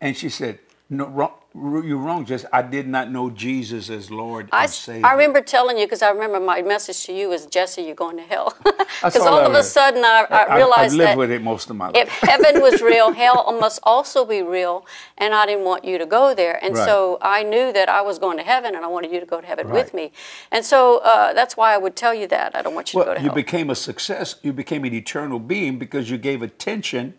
[0.00, 0.58] and she said,
[0.92, 2.26] "No, wrong, you're wrong.
[2.26, 5.06] Just I did not know Jesus as Lord I, and Savior.
[5.06, 8.18] I remember telling you because I remember my message to you was Jesse, you're going
[8.18, 8.54] to hell.
[9.02, 11.76] Because all of a sudden I, I realized I, lived that with it most of
[11.76, 11.96] my life.
[11.96, 14.86] if heaven was real, hell must also be real,
[15.18, 16.62] and I didn't want you to go there.
[16.62, 16.84] And Right.
[16.86, 19.40] so I knew that I was going to heaven, and I wanted you to go
[19.40, 19.74] to heaven Right.
[19.84, 20.12] with me.
[20.52, 23.04] And so uh, that's why I would tell you that I don't want you to
[23.06, 23.36] go to you hell.
[23.36, 24.36] You became a success.
[24.42, 27.14] You became an eternal being because you gave attention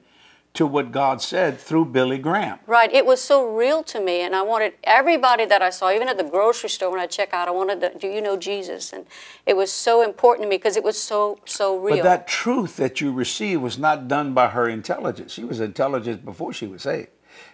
[0.53, 2.59] to what God said through Billy Graham.
[2.67, 2.93] Right.
[2.93, 6.17] It was so real to me, and I wanted everybody that I saw, even at
[6.17, 8.93] the grocery store when I check out, I wanted to, do you know Jesus?
[8.93, 9.05] And
[9.47, 11.97] it was so important to me because it was so, so real.
[11.97, 15.33] But that truth that you received was not done by her intelligence.
[15.33, 17.09] She was intelligent before she was saved.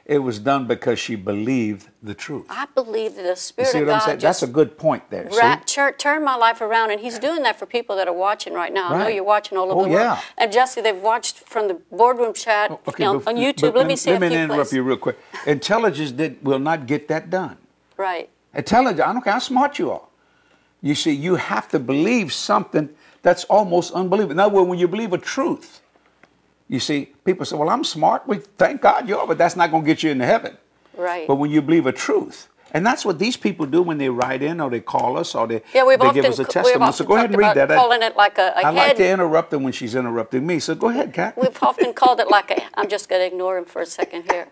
[0.05, 2.47] It was done because she believed the truth.
[2.49, 5.29] I believe that the Spirit see of God That's a good point there.
[5.31, 5.37] see?
[5.39, 8.53] ra- tur- turn my life around, and He's doing that for people that are watching
[8.53, 8.89] right now.
[8.93, 10.01] I know you're watching all over Oh, the world.
[10.01, 10.21] yeah.
[10.37, 13.61] And Jesse, they've watched from the boardroom chat oh, Okay, you know, bef- on YouTube.
[13.61, 15.19] but let me say Let me interrupt you real quick.
[15.45, 17.57] Intelligence did, will not get that done.
[17.97, 18.29] Right.
[18.53, 20.01] Intelligence, I don't care how smart you are.
[20.81, 22.89] You see, you have to believe something
[23.21, 24.31] that's almost unbelievable.
[24.31, 25.81] In other words, when you believe a truth,
[26.69, 28.27] you see, people say, well, I'm smart.
[28.27, 30.55] We thank God you are, but that's not going to get you into heaven.
[30.95, 31.27] Right.
[31.27, 34.43] But when you believe a truth, and that's what these people do when they write
[34.43, 36.91] in or they call us or they, Yeah, we've they often, give us a testimony.
[36.91, 37.69] So go ahead and read that.
[37.69, 40.59] calling it like a, a I like to interrupt them when she's interrupting me.
[40.59, 41.35] So go ahead, Kat.
[41.35, 42.61] We've often called it like a.
[42.79, 44.47] I'm just going to ignore him for a second here.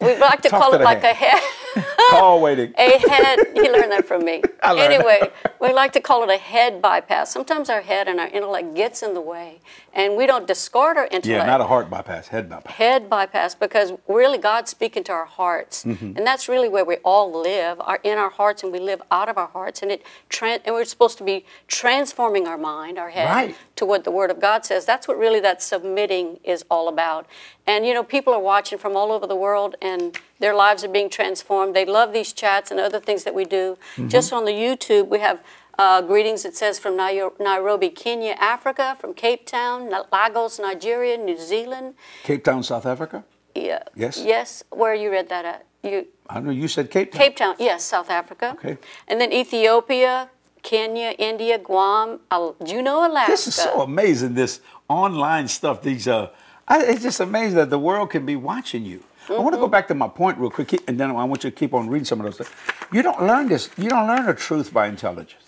[0.00, 1.40] We like to Talk call to it like a head.
[1.74, 1.84] head.
[2.10, 2.74] Call waiting.
[2.76, 3.38] a head.
[3.54, 4.42] You learned that from me.
[4.62, 7.32] I learned anyway, we like to call it a head bypass.
[7.32, 9.60] Sometimes our head and our intellect gets in the way,
[9.96, 11.26] and we don't discard our intellect.
[11.26, 12.72] Yeah, not a heart bypass, head bypass.
[12.74, 16.16] head bypass because really God's speaking to our hearts, Mm-hmm.
[16.16, 19.28] and that's really where we all live, are in our hearts, and we live out
[19.28, 23.10] of our hearts, and it tran and we're supposed to be transforming our mind, our
[23.10, 23.56] head, Right.
[23.76, 24.84] to what the Word of God says.
[24.84, 27.26] That's what really that submitting is all about.
[27.66, 30.88] And you know, people are watching from all over the world, and their lives are
[30.98, 31.74] being transformed.
[31.74, 33.64] They love these chats and other things that we do.
[33.96, 34.08] Mm-hmm.
[34.08, 35.40] Just on the YouTube, we have.
[35.78, 41.94] Uh, greetings, it says from Nairobi, Kenya, Africa, from Cape Town, Lagos, Nigeria, New Zealand,
[42.22, 43.24] Cape Town, South Africa?
[43.54, 43.82] yeah.
[43.94, 44.22] Yes?
[44.24, 44.64] Yes.
[44.70, 45.66] Where you read that at?
[45.82, 47.20] You I know you said Cape Town.
[47.20, 47.54] Cape Town.
[47.58, 48.52] Yes, South Africa.
[48.58, 48.78] Okay.
[49.06, 50.30] And then Ethiopia,
[50.62, 53.30] Kenya, India, Guam, Al- Juneau, Alaska.
[53.30, 54.34] This is so amazing.
[54.34, 55.82] This online stuff.
[55.82, 56.30] These uh,
[56.66, 59.02] I, it's just amazing that the world can be watching you.
[59.28, 61.50] I want to go back to my point real quick, and then I want you
[61.50, 62.50] to keep on reading some of those things.
[62.92, 63.70] You don't learn this.
[63.76, 65.42] You don't learn the truth by intelligence.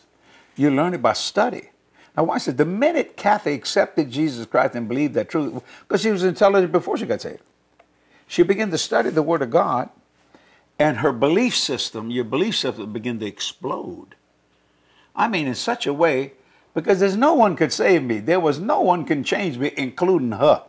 [0.58, 1.70] You learn it by study.
[2.16, 2.54] Now, watch this.
[2.56, 6.98] The minute Kathy accepted Jesus Christ and believed that truth, because she was intelligent before
[6.98, 7.42] she got saved,
[8.26, 9.88] she began to study the Word of God,
[10.78, 14.16] and her belief system, your belief system, began to explode.
[15.14, 16.32] I mean, in such a way,
[16.74, 18.18] because there's no one could save me.
[18.18, 20.64] There was no one can change me, including her.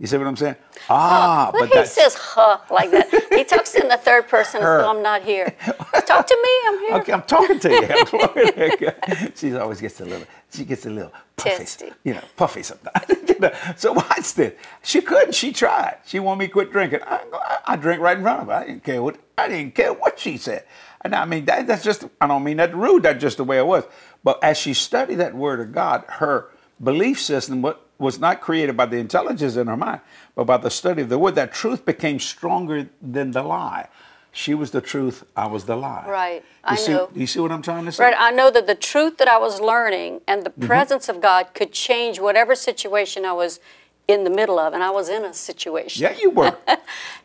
[0.00, 0.56] You see what I'm saying?
[0.88, 3.10] Ah, Well, but he says "huh" like that.
[3.32, 4.80] He talks in the third person, Her.
[4.80, 5.54] so I'm not here.
[6.06, 6.50] Talk to me.
[6.68, 6.94] I'm here.
[6.96, 7.12] okay.
[7.12, 8.04] I'm talking to you.
[8.06, 9.32] Glory to God.
[9.36, 10.26] she always gets a little.
[10.54, 11.50] She gets a little puffy.
[11.58, 11.92] Testy.
[12.02, 13.04] You know, puffy sometimes.
[13.30, 14.52] You know, so watch this.
[14.82, 15.34] She couldn't.
[15.34, 15.98] She tried.
[16.04, 17.00] She wanted me to quit drinking.
[17.06, 18.52] I, I, I drink right in front of her.
[18.52, 19.16] I didn't care what.
[19.38, 20.64] I didn't care what she said.
[21.02, 23.58] And I mean, that, that's just, I don't mean that rude, that's just the way
[23.58, 23.84] it was.
[24.22, 26.50] But as she studied that word of God, her
[26.82, 27.62] belief system
[28.00, 30.00] was not created by the intelligence in her mind,
[30.34, 31.34] but by the study of the word.
[31.36, 33.88] That truth became stronger than the lie.
[34.32, 36.04] She was the truth, I was the lie.
[36.08, 36.42] Right.
[36.42, 37.10] You I see, know.
[37.14, 38.04] You see what I'm trying to say?
[38.04, 38.14] Right.
[38.18, 40.60] I know that the truth that I was learning and Mm-hmm.
[40.60, 43.60] the presence of God could change whatever situation I was
[44.08, 46.02] in the middle of, and I was in a situation.
[46.02, 46.56] Yeah, you were.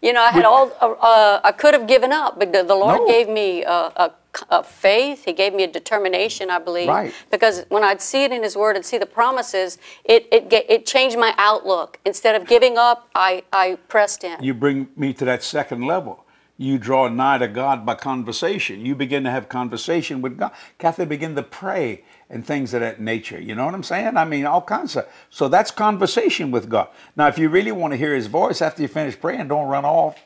[0.01, 0.71] You know, I had all.
[0.81, 3.07] Uh, uh, I could have given up, but the, the Lord No.
[3.07, 4.11] gave me a, a,
[4.49, 5.25] a faith.
[5.25, 6.49] He gave me a determination.
[6.49, 6.87] I believe.
[6.87, 7.13] Right.
[7.31, 10.85] Because when I'd see it in His Word and see the promises, it it it
[10.85, 11.99] changed my outlook.
[12.05, 14.41] Instead of giving up, I I pressed in.
[14.43, 16.25] you bring me to that second level.
[16.57, 18.85] You draw nigh to God by conversation.
[18.85, 20.51] You begin to have conversation with God.
[20.77, 23.37] Kathy begin to pray and things of that nature.
[23.39, 24.15] You know what I'm saying?
[24.15, 25.05] I mean, all kinds of.
[25.29, 26.87] So that's conversation with God.
[27.17, 29.83] Now, if you really want to hear His voice after you finish praying, don't run
[29.83, 30.17] off,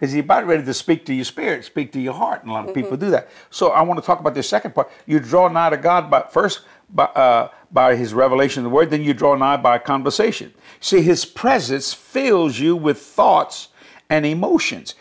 [0.00, 2.54] because He's about ready to speak to your spirit, speak to your heart, and a
[2.54, 3.28] lot of people do that.
[3.50, 4.90] So I want to talk about the second part.
[5.04, 8.88] You draw nigh to God by first by, uh, by His revelation of the Word,
[8.88, 10.54] then you draw nigh by conversation.
[10.80, 13.68] See, His presence fills you with thoughts
[14.08, 14.94] and emotions,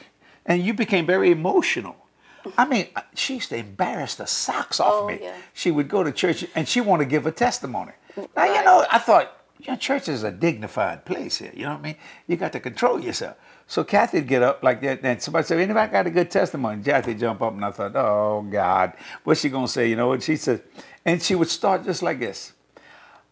[0.45, 1.95] and you became very emotional.
[2.57, 5.19] I mean, she used to embarrass the socks off Oh, me.
[5.21, 5.35] yeah.
[5.53, 7.91] She would go to church and she wanted to give a testimony.
[8.35, 11.51] Now, you know, I thought, your church is a dignified place here.
[11.53, 11.95] You know what I mean?
[12.27, 13.35] You got to control yourself.
[13.69, 16.81] So Kathy'd get up like that, and somebody said, anybody got a good testimony?
[16.81, 19.87] Kathy'd jump up, and I thought, oh, God, what's she going to say?
[19.87, 20.63] You know, and she said,
[21.05, 22.53] and she would start just like this.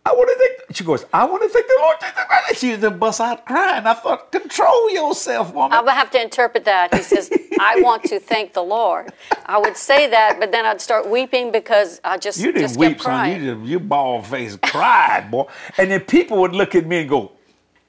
[0.05, 1.95] I want to thank, she goes, I want to thank the Lord.
[1.99, 3.85] Jesus Christ." She used to bust out crying.
[3.85, 5.73] I thought, control yourself, woman.
[5.77, 6.93] I would have to interpret that.
[6.93, 9.11] He says, I want to thank the Lord.
[9.45, 12.79] I would say that, but then I'd start weeping because I just, You didn't just
[12.79, 13.11] weep, kept son.
[13.11, 13.43] crying.
[13.43, 15.45] You just you bald faced cried, boy.
[15.79, 17.31] And then people would look at me and go,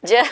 [0.04, 0.22] Je-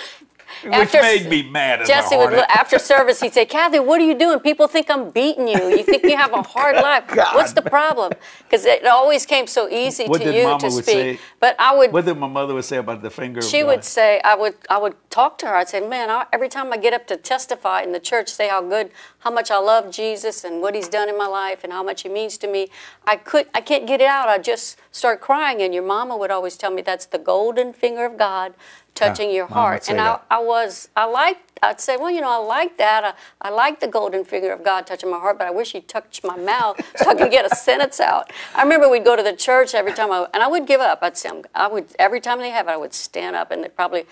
[0.64, 3.20] which made me mad Jesse would after service.
[3.20, 4.40] He'd say, "Kathy, what are you doing?
[4.40, 5.68] People think I'm beating you.
[5.76, 7.06] You think you have a hard life.
[7.09, 7.35] God.
[7.35, 8.12] What's the problem?"
[8.44, 10.85] Because it always came so easy What to you Mama to speak.
[10.85, 11.18] say?
[11.40, 11.92] But I would.
[11.92, 13.40] What did my mother would say about the finger?
[13.40, 15.56] of she would say, I would, I would talk to her.
[15.56, 18.48] I'd say, man, I, every time I get up to testify in the church, say
[18.48, 21.72] how good, how much I love Jesus and what He's done in my life and
[21.72, 22.68] how much He means to me.
[23.06, 24.28] I could, I can't get it out.
[24.28, 25.61] I just start crying.
[25.62, 28.54] And your mama would always tell me that's the golden finger of God
[28.96, 29.88] touching your heart.
[29.88, 30.18] And I.
[30.30, 31.42] I was, I liked.
[31.62, 33.02] I'd say, well, you know, I like that.
[33.04, 35.88] I, I like the golden finger of God touching my heart, but I wish He'd
[35.88, 38.32] touch my mouth so I could get a sentence out.
[38.54, 40.98] I remember we'd go to the church every time I, and I would give up.
[41.02, 43.64] I'd say, I'm- I would every time they have it, I would stand up, and
[43.64, 44.04] they probably,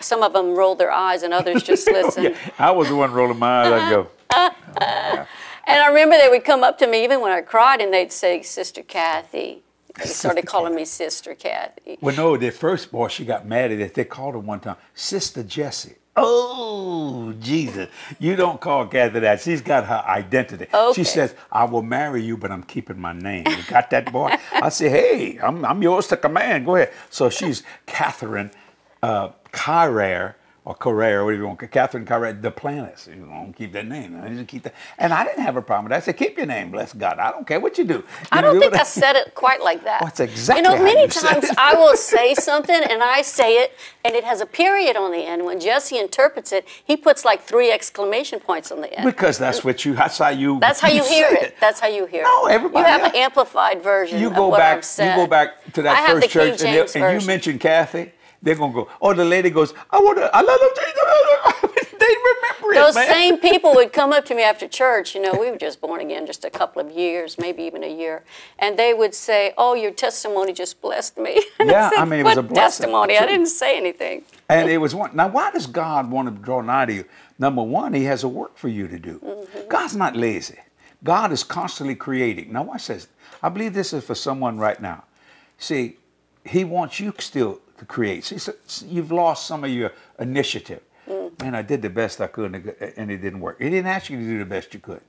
[0.00, 2.24] some of them rolled their eyes, and others just listened.
[2.34, 3.72] Yeah, I was the one rolling my eyes.
[3.72, 4.08] I'd go,
[5.64, 8.12] And I remember they would come up to me even when I cried, and they'd
[8.12, 9.62] say, "Sister Kathy."
[9.98, 11.98] They started calling me Sister Kathy.
[12.00, 13.94] well, no, the first boy, she got mad at it.
[13.94, 15.96] They called her one time, Sister Jessie.
[16.16, 17.88] Oh, Jesus.
[18.18, 19.40] You don't call Kathy that.
[19.40, 20.66] She's got her identity.
[20.72, 20.92] Okay.
[20.94, 23.44] She says, I will marry you, but I'm keeping my name.
[23.46, 24.34] You got that, boy?
[24.52, 26.66] I say, hey, I'm, I'm yours to command.
[26.66, 26.92] Go ahead.
[27.08, 28.50] So she's Catherine
[29.02, 29.30] uh,
[30.64, 31.70] or Carrere, whatever you want.
[31.72, 33.08] Catherine Carrere, Duplantis.
[33.08, 34.20] You don't keep that name.
[34.22, 34.74] I just keep that.
[34.96, 35.96] And I didn't have a problem with that.
[35.96, 37.18] I said, keep your name, bless God.
[37.18, 37.94] I don't care what you do.
[37.94, 40.02] You I don't do think what I said it quite like that.
[40.04, 41.58] Oh, it's exactly You know, many you times it.
[41.58, 43.72] I will say something and I say it
[44.04, 45.44] and it has a period on the end.
[45.44, 49.04] When Jesse interprets it, he puts like three exclamation points on the end.
[49.04, 50.60] Because that's what you, that's how you.
[50.60, 51.56] That's how you hear say it.
[51.60, 52.52] That's how you hear No, it.
[52.52, 54.84] everybody- You have an amplified version You of go back.
[54.96, 57.26] You go back to I that have first church, and, and you version.
[57.26, 58.12] mention Kathy.
[58.42, 58.88] They're gonna go.
[59.00, 59.72] Oh, the lady goes.
[59.88, 60.34] I want to.
[60.34, 61.92] I love Jesus.
[61.98, 65.14] they remember it, Those same people would come up to me after church.
[65.14, 67.96] You know, we were just born again just a couple of years, maybe even a
[67.96, 68.24] year,
[68.58, 72.24] and they would say, "Oh, your testimony just blessed me." Yeah, said, I mean, it
[72.24, 73.18] was "What a blessing, testimony.
[73.18, 74.24] I didn't say anything.
[74.48, 75.14] And it was one.
[75.14, 77.04] Now, why does God want to draw nigh to you?
[77.38, 79.20] Number one, He has a work for you to do.
[79.20, 79.68] Mm-hmm.
[79.68, 80.58] God's not lazy.
[81.04, 82.52] God is constantly creating.
[82.52, 83.06] Now, watch this.
[83.42, 85.04] I believe this is for someone right now.
[85.58, 85.98] See,
[86.44, 88.24] He wants you still create.
[88.24, 88.52] See,
[88.86, 90.82] you've lost some of your initiative.
[91.08, 91.40] Mm.
[91.42, 93.60] Man, I did the best I could, and it- didn't work.
[93.60, 95.00] He didn't ask you to do the best you could.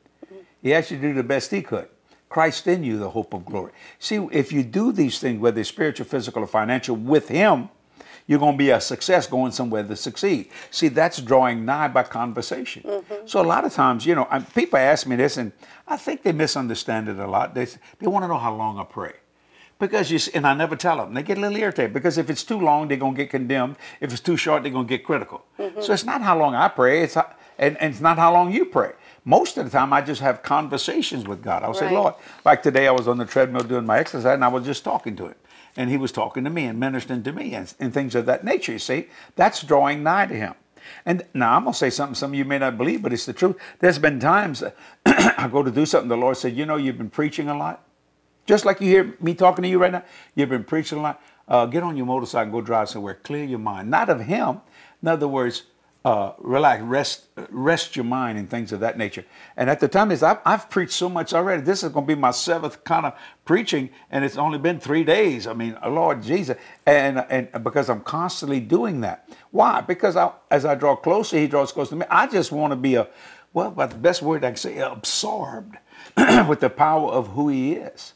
[0.61, 1.87] He asked you to do the best He could.
[2.29, 3.73] Christ in you, the hope of glory.
[3.99, 7.69] See, if you do these things, whether it's spiritual, physical, or financial, with Him,
[8.25, 10.49] you're going to be a success going somewhere to succeed.
[10.71, 13.03] See, that's drawing nigh by conversation.
[13.25, 15.51] So a lot of times, you know, I, people ask me this, and
[15.87, 17.53] I think they misunderstand it a lot.
[17.53, 17.65] They,
[17.99, 19.13] they want to know how long I pray.
[19.79, 21.13] Because you, s- and I never tell them.
[21.13, 23.75] They get a little irritated because if it's too long, they're gonna get condemned.
[23.99, 25.43] If it's too short, they're gonna get critical.
[25.59, 25.81] Mm-hmm.
[25.81, 27.01] So it's not how long I pray.
[27.03, 28.93] It's how, and, and it's not how long you pray.
[29.25, 31.63] Most of the time, I just have conversations with God.
[31.63, 34.47] I'll say, Lord, like today, I was on the treadmill doing my exercise, and I
[34.49, 35.35] was just talking to Him,
[35.77, 38.43] and He was talking to me and ministering to me, and, and things of that
[38.43, 38.73] nature.
[38.73, 40.55] You see, that's drawing nigh to Him.
[41.05, 43.31] And now I'm gonna say something some of you may not believe, but it's the
[43.33, 43.55] truth.
[43.79, 44.61] There's been times
[45.05, 47.81] I go to do something, the Lord said, you know, you've been preaching a lot.
[48.45, 50.03] Just like you hear me talking to you right now,
[50.35, 51.21] you've been preaching a lot.
[51.47, 53.15] Uh, get on your motorcycle go drive somewhere.
[53.15, 53.89] Clear your mind.
[53.89, 54.61] Not of him.
[55.01, 55.63] In other words,
[56.05, 59.23] uh, relax, rest, rest your mind and things of that nature.
[59.55, 61.61] And at the time is I've, I've, preached so much already.
[61.61, 63.13] This is going to be my seventh kind of
[63.45, 65.47] preaching, and it's only been three days.
[65.47, 69.29] I mean, Lord Jesus, and and because I'm constantly doing that.
[69.51, 69.79] Why?
[69.79, 72.05] Because I, as I draw closer, He draws closer to me.
[72.09, 73.07] I just want to be a,
[73.53, 75.77] well, but the best word I can say, absorbed
[76.49, 78.13] with the power of who He is.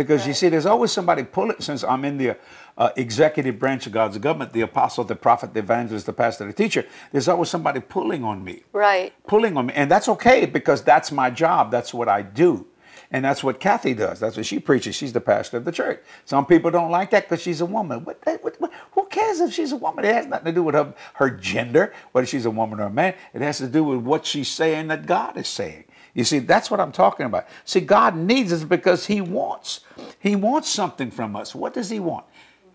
[0.00, 0.28] Because right.
[0.28, 1.60] you see, there's always somebody pulling.
[1.60, 2.38] Since I'm in the
[2.78, 6.54] uh, executive branch of God's government, the apostle, the prophet, the evangelist, the pastor, the
[6.54, 8.62] teacher, there's always somebody pulling on me.
[8.72, 9.12] Right.
[9.26, 9.74] Pulling on me.
[9.74, 11.70] And that's okay because that's my job.
[11.70, 12.66] That's what I do.
[13.10, 14.20] And that's what Cathy does.
[14.20, 14.94] That's what she preaches.
[14.94, 16.00] She's the pastor of the church.
[16.24, 18.04] Some people don't like that because she's a woman.
[18.04, 20.06] What, what, what, who cares if she's a woman?
[20.06, 22.90] It has nothing to do with her, her gender, whether she's a woman or a
[22.90, 23.14] man.
[23.34, 25.84] It has to do with what she's saying that God is saying.
[26.14, 27.46] You see, that's what I'm talking about.
[27.64, 29.80] See, God needs us because He wants.
[30.18, 31.54] He wants something from us.
[31.54, 32.24] What does He want?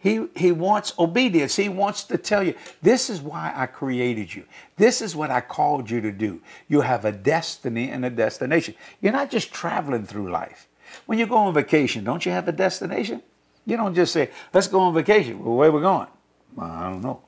[0.06, 1.56] He, he wants obedience.
[1.56, 4.44] He wants to tell you, this is why I created you.
[4.78, 6.42] This is what I called you to do.
[6.68, 8.76] You have a destiny and a destination.
[9.02, 10.68] You're not just traveling through life.
[11.08, 13.24] When you go on vacation, don't you have a destination?
[13.66, 15.44] You don't just say, let's go on vacation.
[15.44, 16.08] Well, where we going?
[16.56, 17.24] Well, I don't know.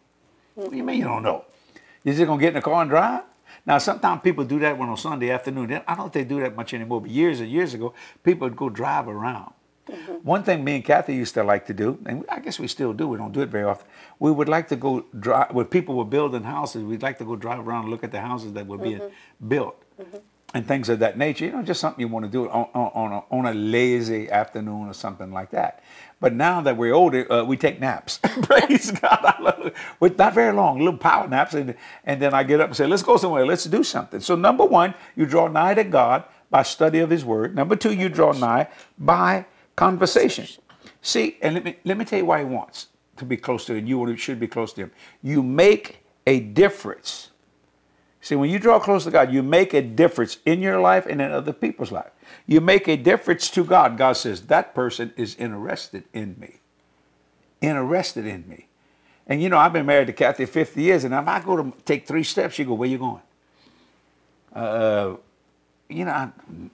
[0.53, 1.45] What do you mean you don't know?
[2.03, 3.23] You're just going to get in the car and drive?
[3.67, 5.81] Now, sometimes people do that when on Sunday afternoon.
[5.85, 8.55] I don't think they do that much anymore, but years and years ago, people would
[8.55, 9.53] go drive around.
[9.89, 10.13] Mm-hmm.
[10.23, 12.93] One thing me and Cathy used to like to do, and I guess we still
[12.93, 13.85] do, we don't do it very often,
[14.19, 17.35] we would like to go drive, when people were building houses, we'd like to go
[17.35, 19.47] drive around and look at the houses that were being mm-hmm.
[19.47, 19.81] built.
[20.01, 20.17] Mm-hmm.
[20.53, 23.11] And things of that nature, you know, just something you want to do on, on,
[23.11, 25.83] a, on a lazy afternoon or something like that.
[26.21, 28.17] But now that we're older, uh, we take naps.
[28.43, 29.73] Praise God.
[29.99, 31.53] With not very long, little power naps.
[31.53, 33.45] And, and then I get up and say, let's go somewhere.
[33.45, 34.21] Let's do something.
[34.21, 37.53] So, number one, you draw nigh to God by study of His Word.
[37.53, 40.47] Number two, you draw nigh by conversation.
[41.01, 43.75] See, and let me, let me tell you why He wants to be close to
[43.75, 43.85] Him.
[43.85, 44.91] You should be close to Him.
[45.21, 47.31] You make a difference.
[48.27, 51.21] See, when you draw close to God, you make a difference in your life and
[51.21, 52.11] in other people's life.
[52.45, 53.97] You make a difference to God.
[53.97, 56.59] God says, that person is interested in me.
[57.61, 58.67] Interested in me.
[59.27, 61.73] And you know, I've been married to Cathy 50 years, and if I go to
[61.85, 63.21] take three steps, she go, where you going?
[64.53, 65.15] Uh,
[65.87, 66.29] you know, I,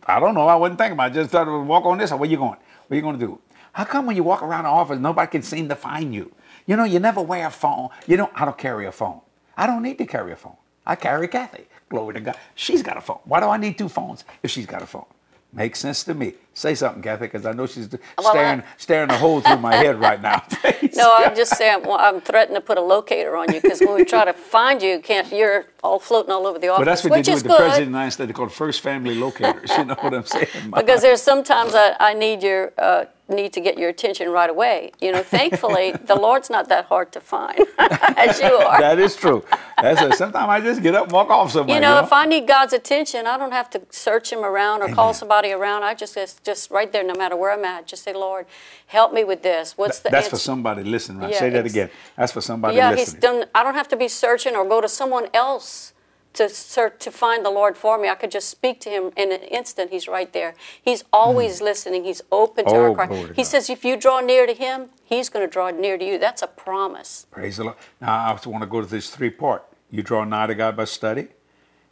[0.08, 0.48] I, don't know.
[0.48, 1.20] I wasn't thinking about it.
[1.20, 2.12] I just thought, walk on this.
[2.12, 2.58] Where you going?
[2.88, 3.40] What are you going to do?
[3.74, 6.34] How come when you walk around the office, nobody can seem to find you?
[6.66, 7.90] You know, you never wear a phone.
[8.08, 9.22] You know, I don't carry a phone.
[9.56, 10.56] I don't need to carry a phone.
[10.86, 11.66] I carry Cathy.
[11.90, 12.38] Glory to God.
[12.56, 13.20] She's got a phone.
[13.26, 15.06] Why do I need two phones if she's got a phone?
[15.54, 16.34] Makes sense to me.
[16.56, 19.76] Say something, Cathy, because I know she's well, staring, I, staring a hole through my
[19.76, 20.44] head right now.
[20.96, 23.96] no, I'm just saying well, I'm threatening to put a locator on you because when
[23.96, 26.82] we try to find you, can't you're all floating all over the office.
[26.82, 27.52] But that's what they do with good.
[27.52, 28.28] the president of the United States.
[28.28, 29.72] They're called first family locators.
[29.78, 30.48] you know what I'm saying?
[30.76, 34.92] because there's sometimes I, I need your uh, need to get your attention right away.
[35.02, 38.80] You know, thankfully, the Lord's not that hard to find, as you are.
[38.80, 39.44] that is true.
[39.82, 41.76] That's a, sometimes I just get up and walk off somewhere.
[41.76, 44.44] You know, you know, if I need God's attention, I don't have to search Him
[44.44, 44.96] around or Amen.
[44.96, 45.84] call somebody around.
[45.84, 48.46] I just, just just right there, no matter where I'm at, just say, Lord,
[48.88, 49.78] help me with this.
[49.78, 50.36] What's the That's answer?
[50.36, 51.20] for somebody listening.
[51.20, 51.32] Right?
[51.32, 51.90] Yeah, say that again.
[52.18, 53.22] That's for somebody yeah, listening.
[53.22, 53.50] Yeah, He's done.
[53.56, 55.94] I don't have to be searching or go to someone else
[56.34, 58.10] to search, to find the Lord for me.
[58.10, 59.92] I could just speak to Him in an instant.
[59.92, 60.56] He's right there.
[60.82, 61.64] He's always mm.
[61.64, 62.04] listening.
[62.04, 63.16] He's open to oh, our cry.
[63.28, 63.46] He God.
[63.46, 66.18] says, if you draw near to Him, He's going to draw near to you.
[66.18, 67.28] That's a promise.
[67.32, 67.78] Praise the Lord.
[68.02, 69.64] Now I also want to go to this three part.
[69.92, 71.28] You draw nigh to God by study,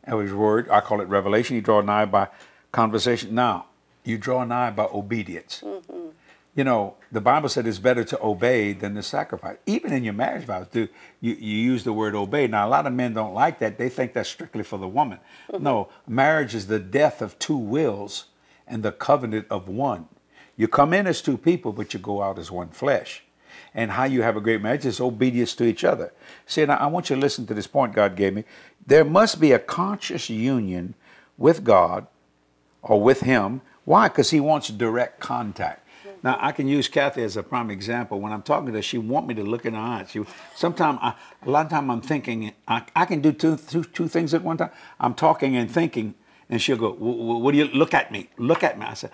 [0.04, 0.68] and His Word.
[0.70, 1.56] I call it revelation.
[1.56, 2.30] You draw nigh by
[2.72, 3.36] conversation.
[3.36, 3.68] Now
[4.04, 5.62] you draw nigh by obedience.
[5.64, 6.10] Mm-hmm
[6.54, 9.58] you know, the Bible said it's better to obey than to sacrifice.
[9.66, 10.90] Even in your marriage vows, do
[11.22, 12.48] you, you use the word obey.
[12.48, 13.78] Now, a lot of men don't like that.
[13.78, 15.20] They think that's strictly for the woman.
[15.50, 15.64] Mm-hmm.
[15.64, 18.26] No, marriage is the death of two wills
[18.68, 20.08] and the covenant of one.
[20.58, 23.24] You come in as two people, but you go out as one flesh.
[23.74, 26.12] And how you have a great marriage is obedience to each other.
[26.46, 28.44] See, now I want you to listen to this point God gave me.
[28.86, 30.96] There must be a conscious union
[31.38, 32.08] with God
[32.82, 33.62] or with Him.
[33.86, 34.08] Why?
[34.08, 35.82] Because He wants direct contact.
[36.24, 38.20] Now I can use Cathy as a prime example.
[38.20, 40.12] When I'm talking to her, she want me to look in her eyes.
[40.12, 40.24] She
[40.56, 41.16] sometimes a
[41.50, 42.54] lot of time I'm thinking.
[42.68, 44.70] I, I can do two, two, two things at one time.
[45.00, 46.14] I'm talking and thinking,
[46.50, 48.30] and she'll go, "What do you look at me?
[48.38, 49.12] Look at me." I said,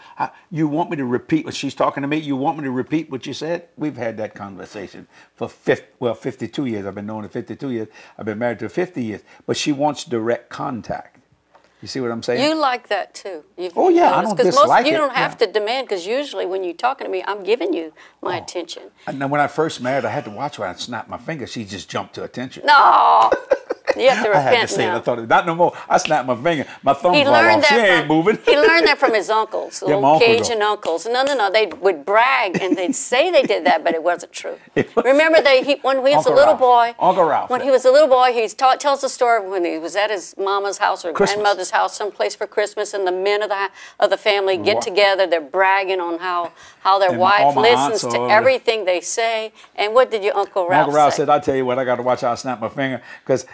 [0.52, 2.18] "You want me to repeat what she's talking to me?
[2.18, 6.14] You want me to repeat what you said?" We've had that conversation for 50, well,
[6.16, 6.86] 52 years.
[6.86, 7.88] I've been knowing her 52 years.
[8.18, 9.22] I've been married to her 50 years.
[9.46, 11.17] But she wants direct contact.
[11.82, 12.44] You see what I'm saying?
[12.44, 13.44] You like that too.
[13.56, 15.46] You've oh yeah, I don't dislike most, You don't have yeah.
[15.46, 18.44] to demand because usually when you're talking to me, I'm giving you my oh.
[18.44, 18.84] attention.
[19.06, 20.66] And then when I first married, I had to watch her.
[20.66, 21.52] I snapped my fingers.
[21.52, 22.64] She just jumped to attention.
[22.66, 23.32] No.
[24.00, 24.94] You have to I had to repent say it.
[24.94, 25.74] I thought, not no more.
[25.90, 26.66] I snapped my finger.
[26.84, 27.68] My thumb He learned off.
[27.68, 28.00] She that.
[28.00, 28.38] ain't moving.
[28.46, 31.06] he learned that from his uncles, Yeah, little uncle Cajun uncles.
[31.06, 31.52] No, no, no.
[31.52, 34.58] They would brag and they'd say they did that, but it wasn't true.
[34.76, 36.96] It was- Remember, they he, when he was Uncle a little Ralph.
[36.98, 37.06] boy.
[37.06, 37.50] Uncle Ralph.
[37.50, 40.10] When he was a little boy, he ta- tells the story when he was at
[40.10, 41.36] his mama's house or Christmas.
[41.36, 43.70] grandmother's house, someplace for Christmas, and the men of the
[44.00, 45.26] of the family get together.
[45.28, 49.52] They're bragging on how how their And wife my listens to everything they say.
[49.76, 50.80] And what did your Uncle Ralph say?
[50.86, 51.18] Uncle Ralph say?
[51.18, 53.02] said, I tell you what, I got to watch how I snap my finger.
[53.24, 53.46] Because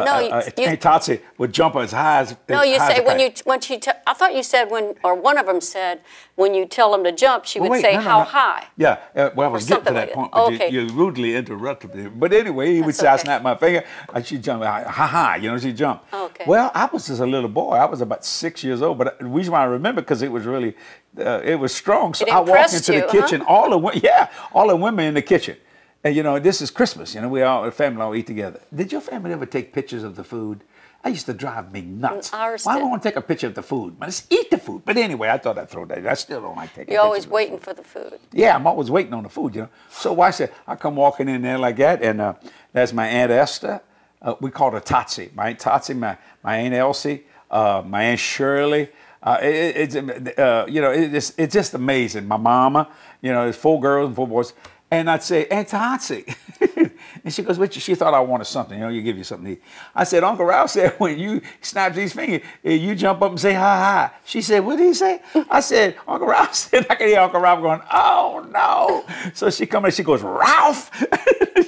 [0.00, 3.00] uh, No, uh, you- uh, you- Totsy would jump as high as No, you say
[3.00, 3.78] when you when she.
[3.78, 6.00] T- I thought you said when, or one of them said
[6.36, 8.24] when you tell them to jump, she Well, would wait, say no, no, how no.
[8.24, 8.64] high.
[8.76, 10.70] Yeah, uh, well, I was getting to that like point, but Okay.
[10.70, 12.08] you, you rudely interrupted me.
[12.08, 13.22] But anyway, he would That's say, I okay.
[13.24, 13.84] snapped my finger,
[14.14, 16.02] and she'd jump, ha ha, you know, she'd jump.
[16.12, 16.44] Okay.
[16.46, 17.74] Well, I was just a little boy.
[17.74, 20.46] I was about six years old, but the reason why I remember because it was
[20.46, 20.74] really,
[21.18, 22.14] uh, it was strong.
[22.14, 23.12] So It I walked into you, the huh?
[23.12, 25.56] kitchen, all the yeah, all the women in the kitchen.
[26.04, 27.14] And you know, this is Christmas.
[27.14, 28.60] You know, we all the family all eat together.
[28.74, 30.64] Did your family ever take pictures of the food?
[31.04, 32.32] I used to drive me nuts.
[32.32, 33.98] Ours Why do I want to take a picture of the food?
[33.98, 34.82] But let's eat the food.
[34.84, 36.06] But anyway, I thought I'd throw that.
[36.06, 36.94] I still don't like taking.
[36.94, 37.64] You're always the waiting food.
[37.64, 38.18] for the food.
[38.32, 39.68] Yeah, I'm always waiting on the food, you know.
[39.90, 42.34] So I said I come walking in there like that, and uh,
[42.72, 43.80] that's my Aunt Esther.
[44.20, 45.34] Uh, we call her Totsy.
[45.34, 48.88] My Aunt Totsy, my, my Aunt Elsie, uh, my Aunt Shirley.
[49.24, 49.96] Uh, it, it's,
[50.38, 52.26] uh, you know, it, it's, it's just amazing.
[52.26, 52.88] My mama,
[53.20, 54.52] you know, there's four girls and four boys.
[54.92, 56.36] And I'd say, Totsy.
[57.24, 59.46] and she goes, what she thought I wanted something, you know, you give you something
[59.46, 59.62] to eat.
[59.94, 63.40] I said, Uncle Ralph said, when you snap these fingers, eh, you jump up and
[63.40, 64.10] say, hi, hi.
[64.24, 65.20] She said, what did he say?
[65.50, 69.04] I said, Uncle Ralph said, I can hear Uncle Ralph going, oh, no.
[69.34, 70.90] So she comes and she goes, Ralph.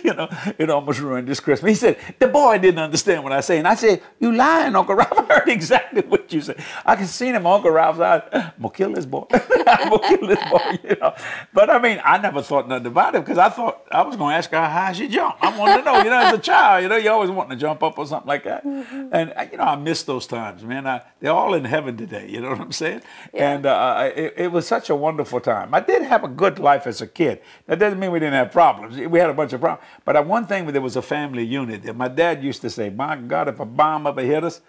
[0.05, 1.71] you know, it almost ruined this Christmas.
[1.71, 3.59] He said, the boy didn't understand what I say.
[3.59, 5.13] And I said, you lying, Uncle Ralph.
[5.19, 6.63] I heard exactly what you said.
[6.85, 8.23] I can see him Uncle Ralph's eyes.
[8.33, 9.27] I'm to kill this boy.
[9.31, 11.15] I'm to kill this boy, you know.
[11.53, 14.23] But I mean, I never thought nothing about it because I thought I was to
[14.25, 15.43] ask her how high she jumped.
[15.43, 17.61] I wanted to know, you know, as a child, you know, you always wanting to
[17.61, 18.65] jump up or something like that.
[18.65, 20.87] And, uh, you know, I miss those times, man.
[20.87, 23.03] I, they're all in heaven today, you know what I'm saying?
[23.33, 25.75] And uh, it, it was such a wonderful time.
[25.75, 27.43] I did have a good life as a kid.
[27.67, 28.97] That doesn't mean we didn't have problems.
[28.97, 29.87] We had a bunch of problems.
[30.05, 31.83] But uh, one thing, there was a family unit.
[31.83, 34.61] that My dad used to say, my God, if a bomb ever hit us,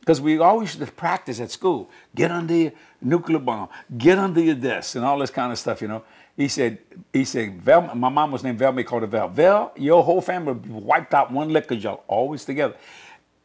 [0.00, 1.90] because we always used to practice at school.
[2.14, 3.70] Get under your nuclear bomb.
[3.96, 6.04] Get under your desk and all this kind of stuff, you know.
[6.36, 6.78] He said,
[7.12, 9.28] he said, Vel, my mom was named Vel, we called her Vel.
[9.28, 12.74] Vel, your whole family would be wiped out one lick because y'all always together.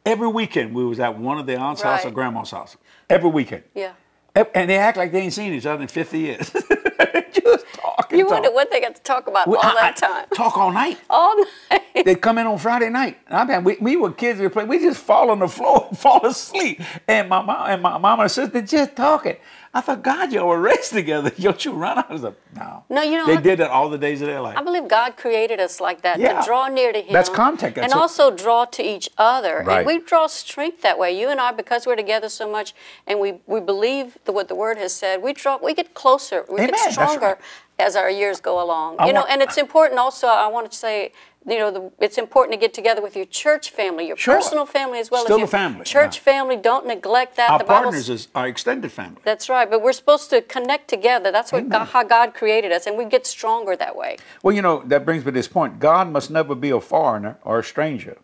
[0.04, 2.76] Every weekend we was at one of their aunt's house or grandma's house.
[3.08, 3.62] Every weekend.
[3.74, 3.92] Yeah.
[4.34, 6.50] And they act like they ain't seen each other in 50 years.
[7.32, 7.66] Just
[8.10, 8.18] talking.
[8.18, 8.32] You talk.
[8.32, 10.26] wonder what they got to talk about We- all I- that I time.
[10.34, 10.98] Talk all night.
[11.10, 11.36] All
[11.70, 12.04] night.
[12.04, 13.18] They'd come in on Friday night.
[13.28, 14.40] I mean, we, we were kids.
[14.40, 14.64] We play.
[14.64, 18.20] We just fall on the floor, and fall asleep, and my mom and my mom
[18.20, 19.36] and sister just talking.
[19.72, 21.30] I thought, God, y'all were raised together.
[21.30, 22.84] Don't you run out of the no?
[22.88, 24.56] No, you know, they I- did that all the days of their life.
[24.56, 26.40] I believe God created us like that Yeah.
[26.40, 27.12] to draw near to Him.
[27.12, 29.62] That's contact, that's and what- also draw to each other.
[29.66, 29.78] Right.
[29.78, 31.18] And we draw strength that way.
[31.18, 32.72] You and I, because we're together so much,
[33.06, 35.22] and we, we believe the, what the Word has said.
[35.22, 35.58] We draw.
[35.62, 36.44] We get closer.
[36.48, 37.38] We Amen, get stronger.
[37.80, 38.96] As our years go along.
[38.98, 39.98] I you know, and it's important.
[39.98, 41.12] Also, I want to say.
[41.48, 44.34] You know, the, it's important to get together with your church family, your Sure.
[44.34, 46.22] personal family, as well Still as your family, church yeah.
[46.22, 46.56] family.
[46.58, 47.48] Don't neglect that.
[47.48, 49.22] Our the partners is our extended family.
[49.24, 51.32] that's right, but we're supposed to connect together.
[51.32, 54.18] That's what God, how God created us, and we get stronger that way.
[54.42, 55.78] Well, you know, that brings me to this point.
[55.78, 58.18] God must never be a foreigner or a stranger.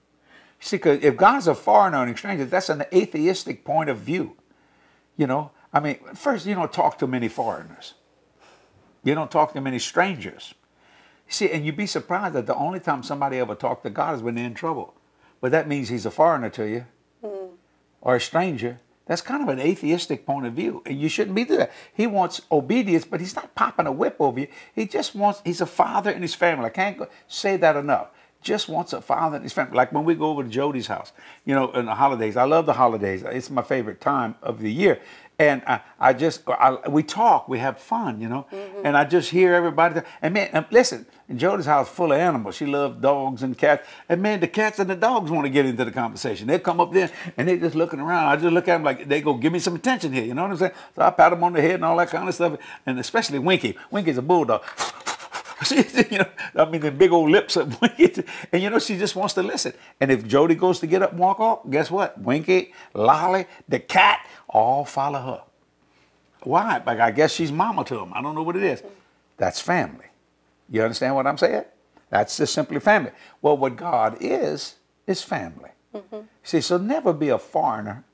[0.60, 4.36] See, because if God's a foreigner and a stranger, that's an atheistic point of view.
[5.16, 7.94] You know, I mean, first, you don't talk to many foreigners.
[9.06, 10.54] You don't talk to many strangers.
[11.28, 14.22] See, and you'd be surprised that the only time somebody ever talked to God is
[14.22, 14.94] when they're in trouble.
[15.40, 16.86] But that means he's a foreigner to you
[17.24, 17.54] hmm.
[18.00, 18.80] or a stranger.
[19.06, 20.82] That's kind of an atheistic point of view.
[20.84, 21.72] And you shouldn't be doing that.
[21.94, 24.48] He wants obedience, but he's not popping a whip over you.
[24.74, 26.64] He just wants, he's a father in his family.
[26.64, 28.08] I can't go, say that enough.
[28.42, 29.76] Just wants a father in his family.
[29.76, 31.12] Like when we go over to Jody's house,
[31.44, 32.36] you know, in the holidays.
[32.36, 33.22] I love the holidays.
[33.22, 35.00] It's my favorite time of the year.
[35.38, 38.46] And I, I just, I, we talk, we have fun, you know.
[38.50, 38.86] Mm-hmm.
[38.86, 40.00] And I just hear everybody.
[40.22, 42.54] And man, and listen, Jody's house full of animals.
[42.54, 43.86] She loves dogs and cats.
[44.08, 46.46] And man, the cats and the dogs want to get into the conversation.
[46.46, 48.28] They come up there and they just looking around.
[48.28, 50.24] I just look at them like they go, give me some attention here.
[50.24, 50.72] You know what I'm saying?
[50.94, 52.58] So I pat them on the head and all that kind of stuff.
[52.86, 53.76] And especially Winky.
[53.90, 54.62] Winky's a bulldog.
[56.10, 58.24] You know, I mean, the big old lips of Winky.
[58.52, 59.72] And you know, she just wants to listen.
[60.00, 62.20] And if Jody goes to get up and walk off, guess what?
[62.20, 65.42] Winky, Lolly, the cat, all follow her.
[66.42, 66.82] Why?
[66.84, 68.12] Like, I guess she's mama to them.
[68.14, 68.82] I don't know what it is.
[69.36, 70.06] That's family.
[70.70, 71.64] You understand what I'm saying?
[72.10, 73.10] That's just simply family.
[73.42, 74.76] Well, what God is,
[75.06, 75.70] is family.
[75.94, 76.20] Mm-hmm.
[76.42, 78.04] See, so never be a foreigner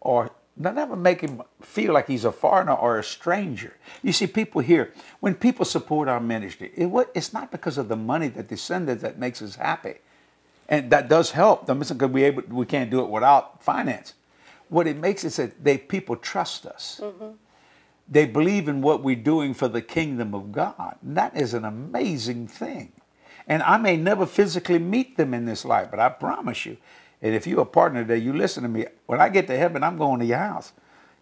[0.00, 3.76] or never make him feel like he's a foreigner or a stranger.
[4.02, 7.96] You see, people here, when people support our ministry, it, it's not because of the
[7.96, 9.96] money that they send us that makes us happy.
[10.68, 11.66] and that does help.
[11.66, 14.14] them because we able we can't do it without finance.
[14.68, 17.00] What it makes is that they people trust us.
[17.02, 17.30] Mm-hmm.
[18.08, 20.96] They believe in what we're doing for the kingdom of God.
[21.02, 22.92] And that is an amazing thing.
[23.48, 26.76] And I may never physically meet them in this life, but I promise you,
[27.22, 28.86] and if you're a partner there, you listen to me.
[29.06, 30.72] When I get to heaven, I'm going to your house.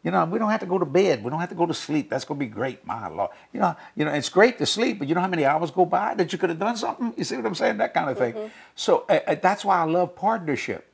[0.04, 1.24] You know, we don't have to go to bed.
[1.24, 2.08] We don't have to go to sleep.
[2.08, 3.30] That's going to be great, my Lord.
[3.52, 5.84] You know, you know, it's great to sleep, but you know how many hours go
[5.84, 7.12] by that you could have done something.
[7.16, 7.78] You see what I'm saying?
[7.78, 8.32] That kind of thing.
[8.32, 8.46] Mm-hmm.
[8.76, 10.90] So uh, that's why I love partnership,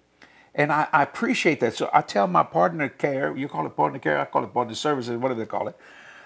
[0.55, 1.75] and I, I, appreciate that.
[1.75, 3.37] So I tell my partner care.
[3.37, 4.19] You call it partner care.
[4.19, 5.19] I call it partner services.
[5.19, 5.77] What do they call it?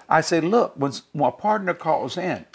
[0.09, 2.47] I say, look, when, when a partner calls in,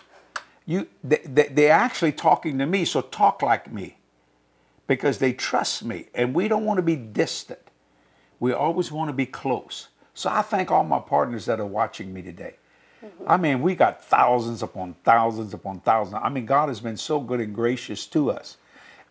[0.65, 2.85] you they, they, they're actually talking to me.
[2.85, 3.97] So talk like me,
[4.87, 7.59] because they trust me, and we don't want to be distant.
[8.39, 9.87] We always want to be close.
[10.13, 12.55] So I thank all my partners that are watching me today.
[13.03, 13.23] Mm-hmm.
[13.27, 16.21] I mean, we got thousands upon thousands upon thousands.
[16.23, 18.57] I mean, God has been so good and gracious to us.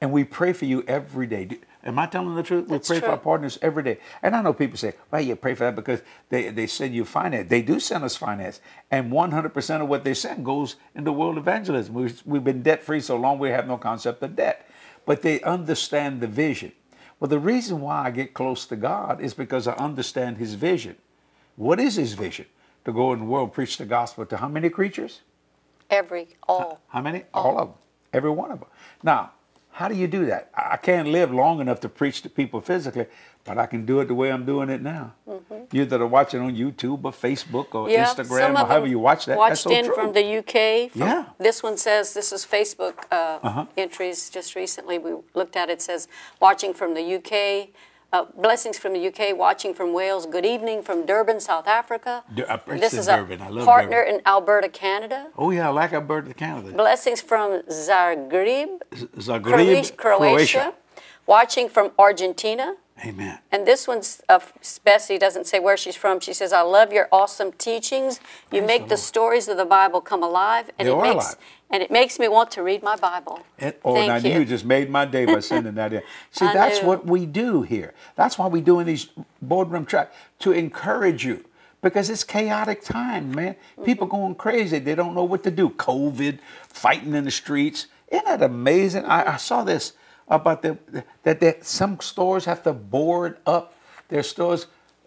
[0.01, 1.49] And we pray for you every day.
[1.85, 2.67] Am I telling the truth?
[2.69, 3.07] That's we pray true.
[3.07, 3.99] for our partners every day.
[4.23, 7.05] And I know people say, well, you pray for that because they, they send you
[7.05, 7.49] finance.
[7.49, 8.61] They do send us finance.
[8.91, 11.95] And 100% of what they send goes into world evangelism.
[11.95, 14.69] We've, we've been debt free so long, we have no concept of debt.
[15.05, 16.73] But they understand the vision.
[17.19, 20.97] Well, the reason why I get close to God is because I understand His vision.
[21.57, 22.47] What is His vision?
[22.85, 25.21] To go in the world, preach the gospel to how many creatures?
[25.89, 26.81] Every, all.
[26.89, 27.25] How many?
[27.33, 27.79] All, all of them.
[28.13, 28.69] Every one of them.
[29.03, 29.33] Now,
[29.73, 30.51] how do you do that?
[30.55, 33.07] I can't live long enough to preach to people physically,
[33.45, 35.15] but I can do it the way I'm doing it now.
[35.27, 35.55] Mm-hmm.
[35.73, 39.25] You that are watching on YouTube or Facebook or yeah, Instagram or however you watch
[39.27, 39.39] that.
[39.39, 39.95] Watched so in true.
[39.95, 40.93] from the UK.
[40.93, 41.25] From, yeah.
[41.39, 43.67] This one says this is Facebook uh, uh-huh.
[43.79, 44.99] entries just recently.
[44.99, 45.81] We looked at it.
[45.81, 46.07] Says
[46.39, 47.71] watching from the UK.
[48.13, 50.27] Uh, blessings from the UK, watching from Wales.
[50.27, 52.23] Good evening from Durban, South Africa.
[52.67, 53.41] this is Durban.
[53.41, 54.17] a partner Durban.
[54.17, 55.29] in Alberta, Canada.
[55.39, 56.73] Oh yeah, I like Alberta, Canada.
[56.73, 58.81] Blessings from Zagreb,
[59.17, 59.97] Zagreb, Croatia.
[59.97, 60.75] Croatia.
[61.27, 62.75] Watching from Argentina.
[63.05, 63.39] Amen.
[63.51, 64.39] And this one's uh,
[64.85, 66.21] Bessie doesn't say where she's from.
[66.21, 68.21] She says, "I love your awesome teachings.
[68.53, 71.03] You Praise make the the, stories of the Bible come alive, and They it are
[71.03, 71.37] makes alive.
[71.71, 74.39] and it makes me want to read my Bible." It, oh, Thank now you.
[74.41, 76.03] you just made my day by sending that in.
[76.31, 76.89] See, I that's knew.
[76.89, 77.95] what we do here.
[78.15, 79.09] That's why we doing these
[79.41, 81.45] boardroom tracks to encourage you
[81.81, 83.57] because it's chaotic time, man.
[83.85, 84.17] People Mm-hmm.
[84.17, 84.79] going crazy.
[84.79, 85.71] They don't know what to do.
[85.71, 86.39] COVID,
[86.69, 87.89] fighting in the streets.
[88.13, 89.05] Isn't that amazing?
[89.07, 89.95] I, I saw this
[90.29, 90.79] about the
[91.23, 93.75] that they, some stores have to board up
[94.09, 94.67] their stores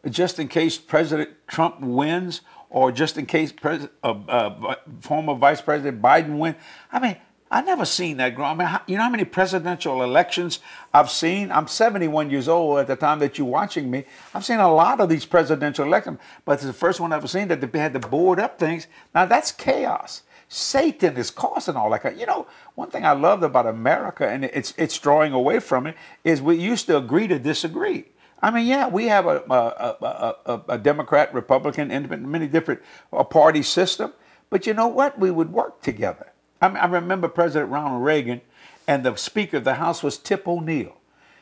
[0.09, 5.61] just in case President Trump wins or just in case Pres- uh, uh, former Vice
[5.61, 6.55] President Biden wins.
[6.91, 7.17] I mean,
[7.49, 8.45] I never seen that grow.
[8.45, 10.59] I mean, you know how many presidential elections
[10.93, 11.51] I've seen?
[11.51, 14.05] I'm 71 years old at the time that you're watching me.
[14.33, 17.27] I've seen a lot of these presidential elections, but it's the first one I've ever
[17.27, 18.87] seen that they had to board up things.
[19.13, 20.23] Now that's chaos.
[20.47, 22.01] Satan is causing all that.
[22.03, 25.87] kind- You know, one thing I loved about America, and it's it's drawing away from
[25.87, 28.05] it, is we used to agree to disagree.
[28.41, 32.81] I mean, yeah, we have a a, a, a, a Democrat, Republican, Independent, many different
[33.11, 34.13] uh, party system,
[34.49, 35.17] but you know what?
[35.17, 36.31] We would work together.
[36.61, 38.41] I, mean, I remember President Ronald Reagan,
[38.87, 40.95] and the Speaker of the House was Tip O'Neill.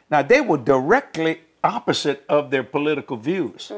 [0.10, 3.72] Now they were directly opposite of their political views,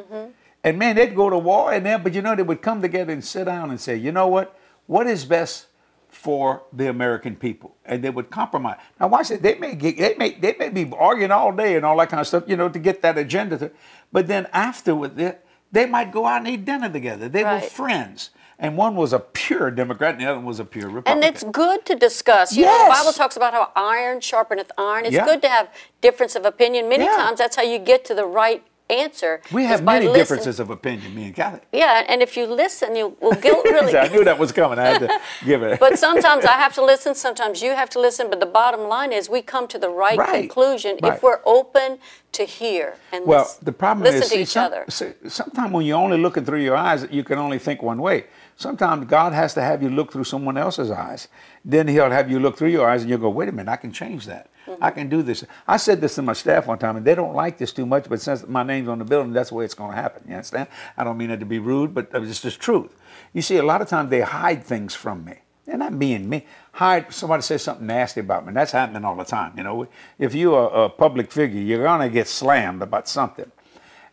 [0.64, 3.12] and man, they'd go to war, and then, but you know, they would come together
[3.14, 4.58] and sit down and say, you know what?
[4.88, 5.68] What is best
[6.10, 8.78] for the American people, and they would compromise.
[9.00, 9.42] Now, watch it.
[9.42, 12.22] They may get, they may they may be arguing all day and all that kind
[12.22, 13.58] of stuff, you know, to get that agenda.
[13.58, 13.72] To,
[14.14, 15.36] but then afterward, they,
[15.72, 17.28] they might go out and eat dinner together.
[17.28, 20.66] They were friends, and one was a pure Democrat, and the other one was a
[20.66, 21.24] pure Republican.
[21.24, 22.56] And it's good to discuss.
[22.56, 25.06] You know, the Bible talks about how iron sharpeneth iron.
[25.06, 25.26] It's Yeah.
[25.26, 25.68] good to have
[26.00, 26.88] difference of opinion.
[26.88, 27.16] Many Yeah.
[27.18, 29.42] times that's how you get to the right answer.
[29.52, 31.62] we have many listen- differences of opinion, me and Cathy.
[31.72, 33.98] Yeah, and if you listen, you will get really.
[33.98, 34.78] I knew that was coming.
[34.80, 35.80] I had to give it.
[35.80, 38.30] But sometimes I have to listen, sometimes you have to listen.
[38.30, 41.14] But the bottom line is we come to the right, Right, conclusion right.
[41.14, 42.00] if we're open
[42.34, 44.86] to hear and Well, lis- the problem listen is, to see, each some, other.
[45.30, 48.26] sometimes when you're only looking through your eyes, you can only think one way.
[48.58, 51.28] Sometimes God has to have you look through someone else's eyes.
[51.64, 53.76] Then He'll have you look through your eyes, and you'll go, "Wait a minute, I
[53.76, 54.50] can change that.
[54.82, 57.36] I can do this." I said this to my staff one time, and they don't
[57.36, 58.08] like this too much.
[58.08, 60.24] But since my name's on the building, that's the way it's going to happen.
[60.28, 60.70] You understand?
[60.98, 62.96] I don't mean it to be rude, but uh, it's just truth.
[63.34, 65.36] You see, a lot of times they hide things from me.
[65.66, 66.46] They're not being me.
[66.74, 68.54] Hide somebody says something nasty about me.
[68.54, 69.54] That's happening all the time.
[69.58, 69.88] You know,
[70.20, 73.52] if you're a, a public figure, you're gonna get slammed about something.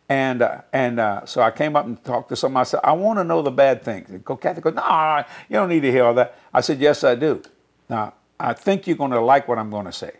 [0.08, 2.62] And uh, and uh, so I came up and talked to somebody.
[2.62, 4.10] I said, I want to know the bad things.
[4.10, 6.38] And go, Cathy goes, No, you don't need to hear all that.
[6.52, 7.42] I said, Yes, I do.
[7.88, 10.12] Now I think you're going to like what I'm going to say.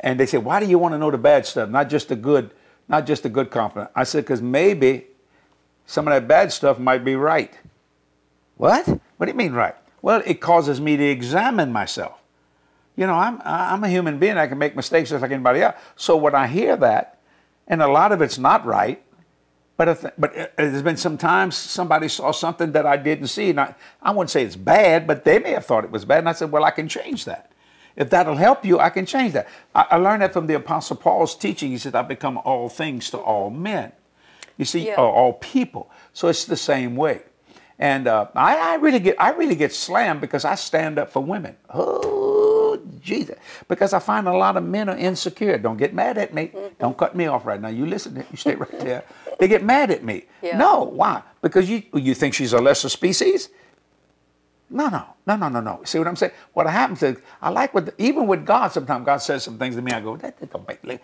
[0.00, 2.16] And they said, Why do you want to know the bad stuff, not just the
[2.16, 2.52] good,
[2.88, 3.90] not just the good compliment?
[3.94, 5.06] I said, Because maybe
[5.86, 7.52] some of that bad stuff might be right.
[8.56, 8.86] What?
[8.86, 9.74] What do you mean right?
[10.02, 12.20] Well, it causes me to examine myself.
[12.96, 14.36] You know, I'm I'm a human being.
[14.36, 15.76] I can make mistakes just like anybody else.
[15.96, 17.17] So when I hear that,
[17.68, 19.00] and a lot of it's not right,
[19.76, 23.60] but th- but there's been some times somebody saw something that I didn't see, and
[23.60, 26.28] I, I wouldn't say it's bad, but they may have thought it was bad, and
[26.28, 27.52] I said, well, I can change that.
[27.94, 29.46] If that'll help you, I can change that.
[29.74, 31.70] I, I learned that from the Apostle Paul's teaching.
[31.70, 33.92] He said, I've become all things to all men."
[34.56, 34.94] You see, Yeah.
[34.96, 35.88] or all people.
[36.12, 37.22] So it's the same way.
[37.78, 41.22] And uh, I, I really get I really get slammed because I stand up for
[41.22, 41.56] women.
[41.72, 42.57] Oh
[43.00, 43.38] Jesus!
[43.68, 45.58] Because I find a lot of men are insecure.
[45.58, 46.48] Don't get mad at me.
[46.48, 46.74] Mm-hmm.
[46.78, 47.68] Don't cut me off right now.
[47.68, 48.24] You listen.
[48.30, 49.04] You stay right there.
[49.38, 50.24] They get mad at me.
[50.42, 50.58] Yeah.
[50.58, 51.22] No, why?
[51.42, 53.50] Because you you think she's a lesser species?
[54.70, 55.80] No, no, no, no, no, no.
[55.84, 56.32] See what I'm saying?
[56.52, 59.76] What happens is, I like what, the, even with God, sometimes God says some things
[59.76, 59.92] to me.
[59.92, 61.02] I go, that, that don't make, like,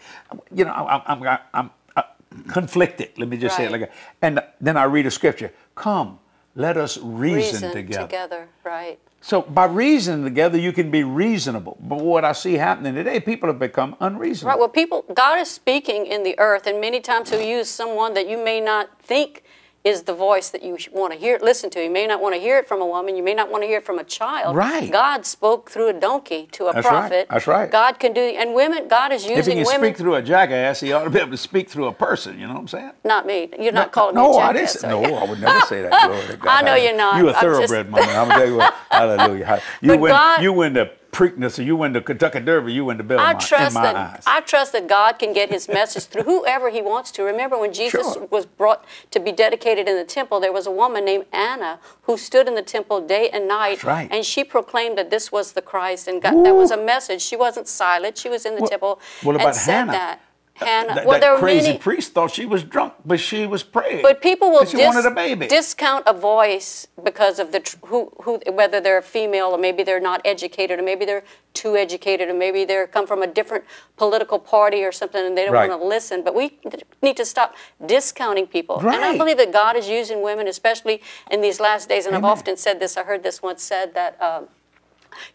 [0.54, 2.02] you know, I'm, I'm, I'm, I'm uh,
[2.48, 3.12] conflicted.
[3.16, 3.92] Let me just say it like that.
[4.20, 5.50] And then I read a scripture.
[5.76, 6.18] Come,
[6.54, 8.02] let us reason, Reason together.
[8.02, 8.98] together, right?
[9.24, 11.78] So by reasoning together, you can be reasonable.
[11.80, 14.50] But what I see happening today, people have become unreasonable.
[14.50, 14.58] Right.
[14.58, 18.28] Well, people, God is speaking in the earth, and many times He'll use someone that
[18.28, 19.42] you may not think
[19.84, 21.82] is the voice that you want to hear, listen to.
[21.84, 23.16] You may not want to hear it from a woman.
[23.16, 24.56] You may not want to hear it from a child.
[24.56, 24.90] Right.
[24.90, 26.90] God spoke through a donkey to a That's right.
[26.90, 27.26] prophet.
[27.28, 27.70] That's right.
[27.70, 28.88] God can do, and women.
[28.88, 29.40] God is using women.
[29.40, 29.80] if he can women.
[29.90, 32.40] speak through a jackass, he ought to be able to speak through a person.
[32.40, 32.92] You know what I'm saying?
[33.04, 33.50] not me.
[33.58, 34.70] You're not calling no, me a I didn't.
[34.70, 35.02] Say, no.
[35.04, 36.06] I would never say that.
[36.08, 36.48] Glory to God.
[36.50, 37.18] I know you're not.
[37.18, 38.04] You a I'm just- thoroughbred, mama.
[38.04, 38.74] I'm gonna tell you what.
[38.90, 39.62] Hallelujah.
[39.82, 40.10] You But win.
[40.12, 42.72] God- you win the Preakness, or you win the Kentucky Derby.
[42.72, 43.36] You win the Belmont.
[43.36, 44.22] I trust that eyes.
[44.26, 47.22] I trust that God can get His message through whoever He wants to.
[47.22, 48.26] Remember, when Jesus Sure.
[48.30, 52.16] was brought to be dedicated in the temple, there was a woman named Anna who
[52.16, 54.08] stood in the temple day and night, That's right.
[54.10, 57.22] and she proclaimed that this was the Christ, and God, that was a message.
[57.22, 59.92] She wasn't silent; she was in the Well- temple what and said Hannah?
[59.92, 60.20] that.
[60.56, 61.78] Hannah, that well, that crazy many.
[61.78, 64.02] priest thought she was drunk, but she was praying.
[64.02, 65.48] But people will she dis- wanted a baby.
[65.48, 69.98] discount a voice because of the tr- who, who whether they're female or maybe they're
[69.98, 71.24] not educated or maybe they're
[71.54, 73.64] too educated or maybe they come from a different
[73.96, 75.68] political party or something and they don't Right.
[75.68, 76.22] want to listen.
[76.22, 76.56] But we
[77.02, 78.78] need to stop discounting people.
[78.78, 81.02] And I believe that God is using women, especially
[81.32, 82.06] in these last days.
[82.06, 82.24] And Amen.
[82.30, 82.96] I've often said this.
[82.96, 84.20] I heard this once said that.
[84.22, 84.48] Um,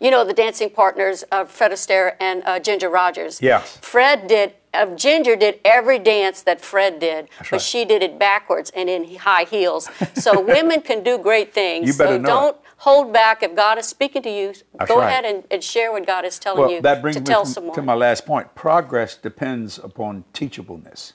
[0.02, 3.42] you know the dancing partners of Fred Astaire and uh, Ginger Rogers.
[3.42, 3.78] Yes.
[3.82, 4.54] Fred did.
[4.74, 7.62] Uh, Ginger did every dance that Fred did, but right.
[7.62, 9.90] she did it backwards and in high heels.
[10.14, 11.88] So women can do great things.
[11.88, 13.42] You better so know don't hold back.
[13.42, 15.08] If God is speaking to you, That's go right.
[15.08, 17.46] ahead and, and share what God is telling well, you that brings to me tell
[17.46, 17.76] to, someone.
[17.76, 18.54] to my last point.
[18.54, 21.14] Progress depends upon teachableness.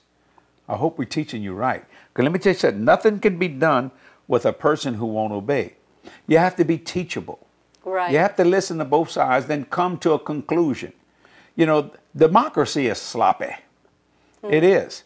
[0.69, 1.85] I hope we're teaching you right.
[2.13, 2.85] Because let me tell you something.
[2.85, 3.93] Nothing can be done
[4.27, 5.75] with a person who won't obey.
[6.27, 7.47] You have to be teachable.
[7.85, 8.11] right.
[8.11, 10.93] You have to listen to both sides, then come to a conclusion.
[11.57, 13.55] You know, democracy is sloppy.
[14.43, 14.87] It hmm.
[14.87, 15.05] is.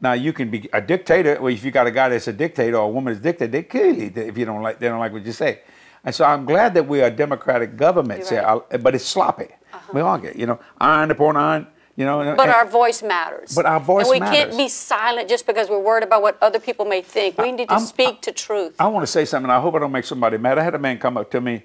[0.00, 1.38] Now you can be a dictator.
[1.40, 3.52] Well, if you got a guy that's a dictator or a woman that's a dictator,
[3.52, 4.78] they kill you if you don't like.
[4.78, 5.60] They don't like what you say.
[6.04, 8.62] And so I'm glad that we are democratic government, You're say, right.
[8.70, 9.48] I- but it's sloppy.
[9.72, 9.92] Uh-huh.
[9.94, 11.66] We all get, you know, iron upon iron.
[11.96, 13.54] You know, But and- our voice matters.
[13.54, 14.36] But our voice and we matters.
[14.36, 17.38] can't be silent just because we're worried about what other people may think.
[17.38, 18.74] We need to I'm- speak to truth.
[18.78, 19.50] I want to say something.
[19.50, 20.58] I hope I don't make somebody mad.
[20.58, 21.62] I had a man come up to me,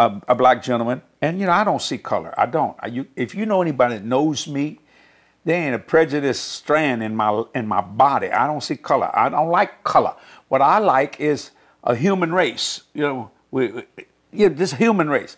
[0.00, 2.32] a, a black gentleman, and you know I don't see color.
[2.38, 2.76] I don't.
[2.80, 4.80] I, you, if you know anybody that knows me,
[5.44, 8.30] there ain't a prejudice strand in my in my body.
[8.30, 9.10] I don't see color.
[9.12, 10.14] I don't like color.
[10.48, 11.50] What I like is
[11.84, 12.82] a human race.
[12.94, 13.84] You know, we, we-
[14.32, 15.36] yeah, this human race.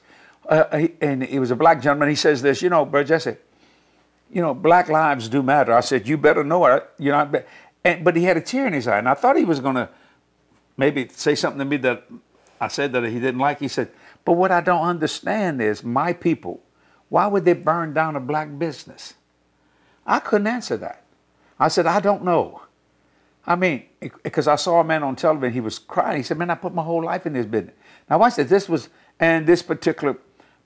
[0.49, 2.09] Uh, he- and he was a black gentleman.
[2.09, 2.63] He says this.
[2.63, 3.37] You know, Brother Jesse.
[4.31, 5.73] You know, black lives do matter.
[5.75, 6.89] I said, you better know it.
[6.99, 7.47] You know, I bet-
[7.85, 9.75] and, but he had a tear in his eye, and I thought he was going
[9.75, 9.89] to
[10.77, 12.05] maybe say something to me that
[12.61, 13.59] I said that he didn't like.
[13.61, 13.91] He said,
[14.25, 16.63] But what I don't understand is my people,
[17.09, 19.15] why would they burn down a black business?
[20.07, 21.05] I couldn't answer that.
[21.59, 22.63] I said, I don't know.
[23.47, 23.85] I mean,
[24.23, 26.19] because I saw a man on television, he was crying.
[26.19, 27.75] He said, Man, I put my whole life in this business.
[28.09, 28.49] Now, watch this.
[28.49, 30.17] This was, and this particular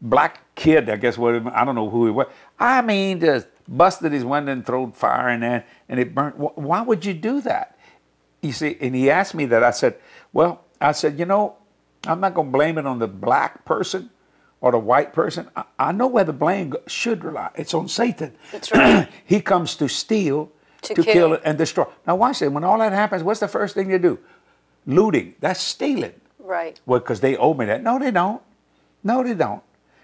[0.00, 2.26] black kid, I guess, what I don't know who he was.
[2.59, 6.36] I mean, just busted his window and threw fire in there, and it burnt.
[6.36, 7.78] Why would you do that?
[8.42, 9.64] You see, and he asked me that.
[9.64, 9.96] I said,
[10.32, 11.57] Well, I said, You know,
[12.07, 14.11] I'm not going to blame it on the black person
[14.61, 15.48] or the white person.
[15.57, 17.50] I, I know where the blame should rely.
[17.57, 18.32] It's on Satan.
[18.52, 19.09] That's right.
[19.24, 20.50] he comes to steal,
[20.82, 21.12] To to, kill.
[21.12, 21.38] kill.
[21.44, 21.86] and destroy.
[22.07, 22.48] Now, watch it.
[22.48, 24.18] When all that happens, what's the first thing you do?
[24.86, 25.34] Looting.
[25.40, 26.14] That's stealing.
[26.38, 26.80] right.
[26.86, 27.82] Well, because they owe me that.
[27.82, 28.40] No, they don't.
[29.02, 29.62] No, they don't.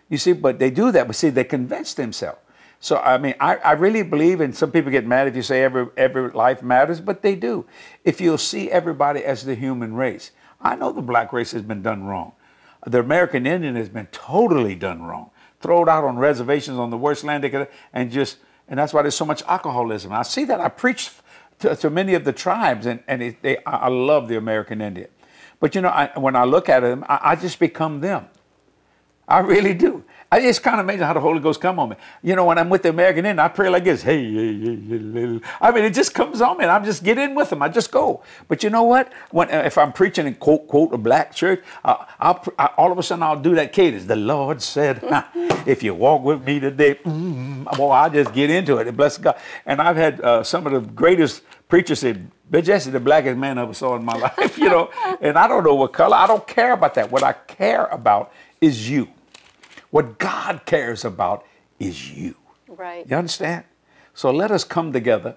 [0.09, 1.07] You see, but they do that.
[1.07, 2.39] But see, they convince themselves.
[2.81, 5.63] So I mean, I, I really believe, and some people get mad if you say
[5.63, 7.65] every every life matters, but they do.
[8.05, 10.33] If you'll see everybody as the human race,
[10.63, 12.33] I know the black race has been done wrong.
[12.87, 15.31] The American Indian has been totally done wrong.
[15.61, 18.39] Thrown out on reservations on the worst land they could, and just
[18.69, 20.13] and that's why there's so much alcoholism.
[20.13, 20.61] I see that.
[20.61, 21.11] I preach
[21.61, 25.09] to, to many of the tribes, and and it, they, I love the American Indian.
[25.61, 28.27] But you know, I, when I look at them, I, I just become them.
[29.29, 30.05] I really do.
[30.33, 31.97] I, it's kind of amazing how the Holy Ghost come on me.
[32.23, 34.03] You know, when I'm with the American Indian, I pray like this.
[34.03, 37.19] Hey, hey, hey, hey, I mean, it just comes on me, and I'm just get
[37.19, 37.63] in with them.
[37.63, 38.23] I just go.
[38.49, 39.13] But you know what?
[39.31, 42.09] When uh, if I'm preaching in quote quote a black church, I'll,
[42.59, 44.07] I, all of a sudden I'll do that cadence.
[44.07, 45.03] The Lord said,
[45.67, 48.89] "If you walk with me today," mm, well, I just get into it.
[48.89, 49.37] And bless God.
[49.67, 52.17] And I've had uh, some of the greatest preachers say,
[52.51, 55.47] "But Jesse, the blackest man I ever saw in my life." You know, and I
[55.47, 56.17] don't know what color.
[56.17, 57.13] I don't care about that.
[57.13, 58.33] What I care about
[58.63, 59.09] is you.
[59.91, 61.45] What God cares about
[61.79, 62.37] is you.
[62.69, 63.05] Right.
[63.07, 63.65] You understand?
[64.15, 65.37] So let us come together.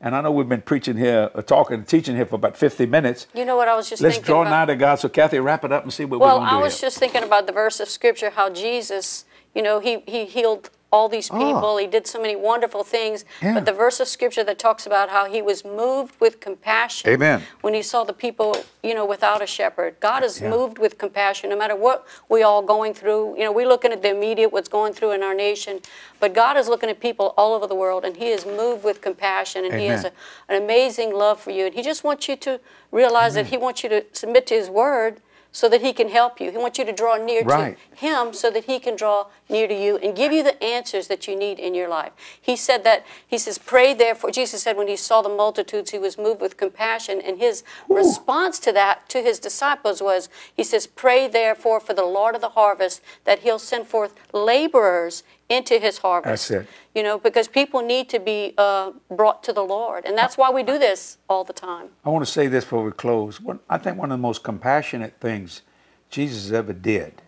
[0.00, 3.26] And I know we've been preaching here, uh, talking, teaching here for about 50 minutes.
[3.34, 4.50] You know what I was just Let's thinking draw about?
[4.50, 4.96] nigh to God.
[4.96, 6.86] So, Cathy, wrap it up and see what Well, we're going to I was here.
[6.88, 9.24] just thinking about the verse of scripture, how Jesus,
[9.54, 11.36] you know, he, he healed all these Oh.
[11.38, 11.76] people.
[11.78, 13.24] He did so many wonderful things.
[13.42, 13.54] Yeah.
[13.54, 17.42] But the verse of scripture that talks about how he was moved with compassion Amen.
[17.60, 19.96] when he saw the people, you know, without a shepherd.
[20.00, 20.48] God is Yeah.
[20.50, 23.34] moved with compassion no matter what we all going through.
[23.36, 25.80] You know, we're looking at the immediate, what's going through in our nation.
[26.20, 29.00] But God is looking at people all over the world and he is moved with
[29.00, 30.12] compassion and he has a,
[30.48, 31.66] an amazing love for you.
[31.66, 32.60] And he just wants you to
[32.92, 35.20] realize that he wants you to submit to his word
[35.52, 36.50] so that he can help you.
[36.50, 37.78] He wants you to draw near Right.
[37.90, 41.08] to him so that he can draw near to you and give you the answers
[41.08, 42.12] that you need in your life.
[42.40, 44.30] He said that, he says, pray therefore.
[44.30, 47.20] Jesus said when he saw the multitudes, he was moved with compassion.
[47.24, 52.04] And his response to that, to his disciples, was, he says, pray therefore for the
[52.04, 56.48] Lord of the harvest that he'll send forth laborers into his harvest.
[56.48, 56.68] That's it.
[56.94, 60.04] You know, because people need to be uh, brought to the Lord.
[60.04, 61.88] And that's why we do this all the time.
[62.04, 63.40] I want to say this before we close.
[63.40, 65.62] One, I think one of the most compassionate things
[66.10, 67.22] Jesus ever did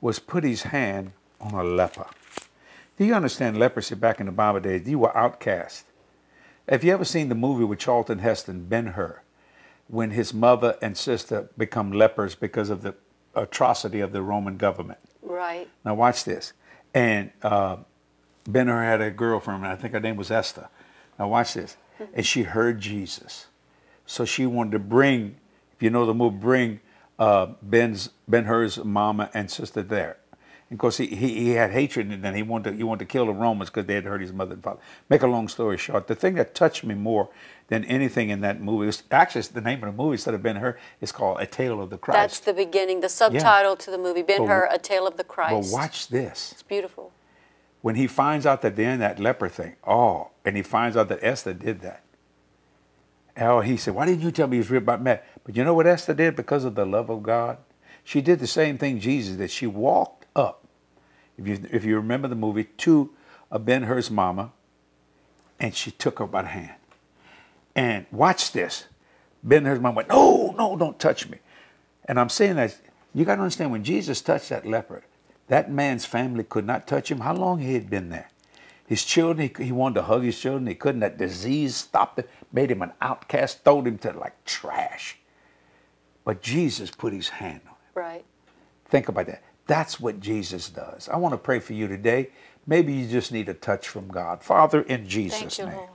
[0.00, 2.06] was put his hand on a leper.
[2.96, 4.88] Do you understand leprosy back in the Bible days?
[4.88, 5.84] You were outcast.
[6.68, 9.22] Have you ever seen the movie with Charlton Heston, Ben Hur,
[9.88, 12.94] when his mother and sister become lepers because of the
[13.34, 14.98] atrocity of the Roman government?
[15.22, 15.68] Right.
[15.84, 16.52] Now watch this.
[16.96, 17.76] And uh,
[18.48, 20.68] Ben Hur had a girlfriend, and I think her name was Esther.
[21.18, 21.76] Now watch this.
[22.14, 23.46] And she heard Jesus,
[24.04, 25.36] so she wanted to bring,
[25.74, 26.80] if you know the movie, bring
[27.18, 30.18] uh, Ben's Ben Hur's mama and sister there.
[30.78, 33.26] Course, he, he, he had hatred, and then he wanted to, he wanted to kill
[33.26, 34.80] the Romans because they had hurt his mother and father.
[35.08, 37.28] Make a long story short, the thing that touched me more
[37.68, 40.56] than anything in that movie was actually the name of the movie instead of Ben
[40.56, 42.16] Hur is called A Tale of the Christ.
[42.16, 45.28] That's the beginning, the subtitle to the movie, Ben Hur, A Tale of the but
[45.28, 45.72] Christ.
[45.72, 46.50] watch this.
[46.50, 47.12] It's beautiful.
[47.80, 51.08] when he finds out that they're in that leper thing, oh, and he finds out
[51.08, 52.02] that Esther did that.
[53.38, 55.24] Oh, he said, Why didn't you tell me he was ripped by Matt?
[55.44, 57.58] But you know what Esther did because of the love of God?
[58.02, 59.50] She did the same thing Jesus did.
[59.50, 60.25] She walked
[61.38, 63.10] if you, if you remember the movie, to
[63.50, 64.52] uh, Ben Hur's mama,
[65.58, 66.74] and she took her by the hand.
[67.74, 68.86] And watch this.
[69.42, 71.38] Ben Hur's mom went, No, no, don't touch me.
[72.06, 72.76] And I'm saying that
[73.14, 75.04] you got to understand when Jesus touched that leper,
[75.48, 77.20] that man's family could not touch him.
[77.20, 78.28] How long he had been there?
[78.86, 80.66] His children, he, he wanted to hug his children.
[80.66, 81.00] He couldn't.
[81.00, 85.18] That disease stopped it, made him an outcast, threw him to like trash.
[86.24, 87.92] But Jesus put his hand on him.
[87.94, 88.24] Right.
[88.86, 89.42] Think about that.
[89.66, 91.08] That's what Jesus does.
[91.08, 92.30] I want to pray for you today.
[92.66, 94.42] Maybe you just need a touch from God.
[94.42, 95.88] Father, in Jesus' you, name, Lord.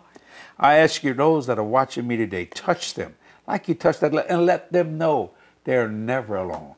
[0.59, 3.15] I ask you, those that are watching me today, touch them
[3.47, 5.31] like you touched that, and let them know
[5.63, 6.75] they're never alone.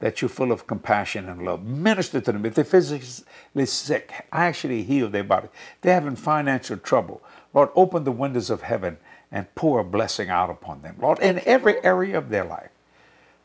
[0.00, 1.64] That you're full of compassion and love.
[1.64, 2.46] Minister to them.
[2.46, 5.48] If they're physically sick, I actually heal their body.
[5.80, 7.20] They're having financial trouble.
[7.52, 8.98] Lord, open the windows of heaven
[9.32, 10.96] and pour a blessing out upon them.
[11.00, 12.70] Lord, in every area of their life.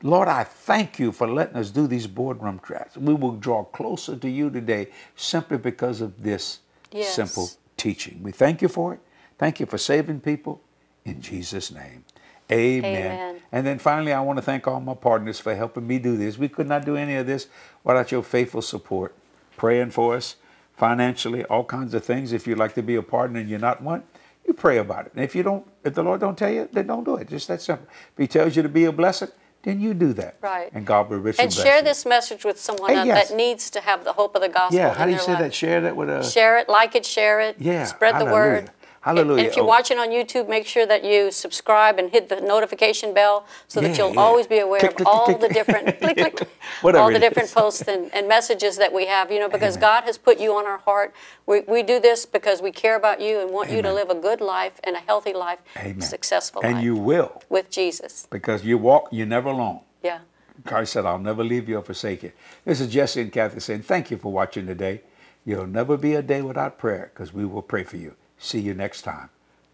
[0.04, 2.98] Lord, I thank you for letting us do these boardroom tracks.
[2.98, 6.60] We will draw closer to you today simply because of this
[6.92, 7.16] Yes.
[7.16, 8.20] simple teaching.
[8.22, 9.00] We thank you for it.
[9.40, 10.62] Thank you for saving people.
[11.06, 12.04] In Jesus' name.
[12.52, 12.86] Amen.
[12.86, 13.36] Amen.
[13.54, 16.38] And then finally, I want to thank all my partners for helping me do this.
[16.38, 17.48] We could not do any of this
[17.86, 19.16] without your faithful support,
[19.56, 20.36] praying for us
[20.76, 22.34] financially, all kinds of things.
[22.34, 24.04] If you'd like to be a partner and you're not one,
[24.46, 25.14] you pray about it.
[25.16, 27.30] And if you don't, if the Lord don't tell you, then don't do it.
[27.30, 27.88] Just that simple.
[28.12, 29.30] If He tells you to be a blessing,
[29.64, 30.36] then you do that.
[30.42, 30.70] Right.
[30.74, 33.30] And God will richly And share this message with someone Hey, that- yes.
[33.30, 34.78] that needs to have the hope of the gospel.
[34.78, 34.94] Yeah.
[34.94, 35.42] How do you say life.
[35.42, 35.54] that?
[35.54, 36.24] Share that with a.
[36.24, 37.56] Share it, like it, share it.
[37.60, 38.34] Yeah, Spread the hallelujah.
[38.36, 38.72] word.
[39.04, 39.40] Hallelujah.
[39.40, 39.68] And if you're Oh.
[39.68, 43.92] watching on YouTube, make sure that you subscribe and hit the notification bell so that
[43.98, 44.22] Yeah, you'll yeah.
[44.22, 46.48] always be aware Click, of click, all click, the different click, click,
[46.84, 47.54] all the different is.
[47.54, 49.30] posts and, and messages that we have.
[49.30, 49.82] You know, because Amen.
[49.90, 51.14] God has put you on our heart.
[51.46, 54.16] We, we do this because we care about you and want you to live a
[54.16, 56.02] good life and a healthy life, Amen.
[56.02, 58.28] successful And life you will, with Jesus.
[58.32, 59.82] because you walk, you're never alone.
[60.02, 60.20] Yeah.
[60.66, 62.32] Christ said, I'll never leave you or forsake you.
[62.64, 65.02] This is Jesse and Cathy saying, Thank you for watching today.
[65.44, 68.16] You'll never be a day without prayer because we will pray for you.
[68.44, 69.30] See you next time.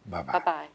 [0.06, 0.34] Bye bye.
[0.34, 0.68] Bye bye.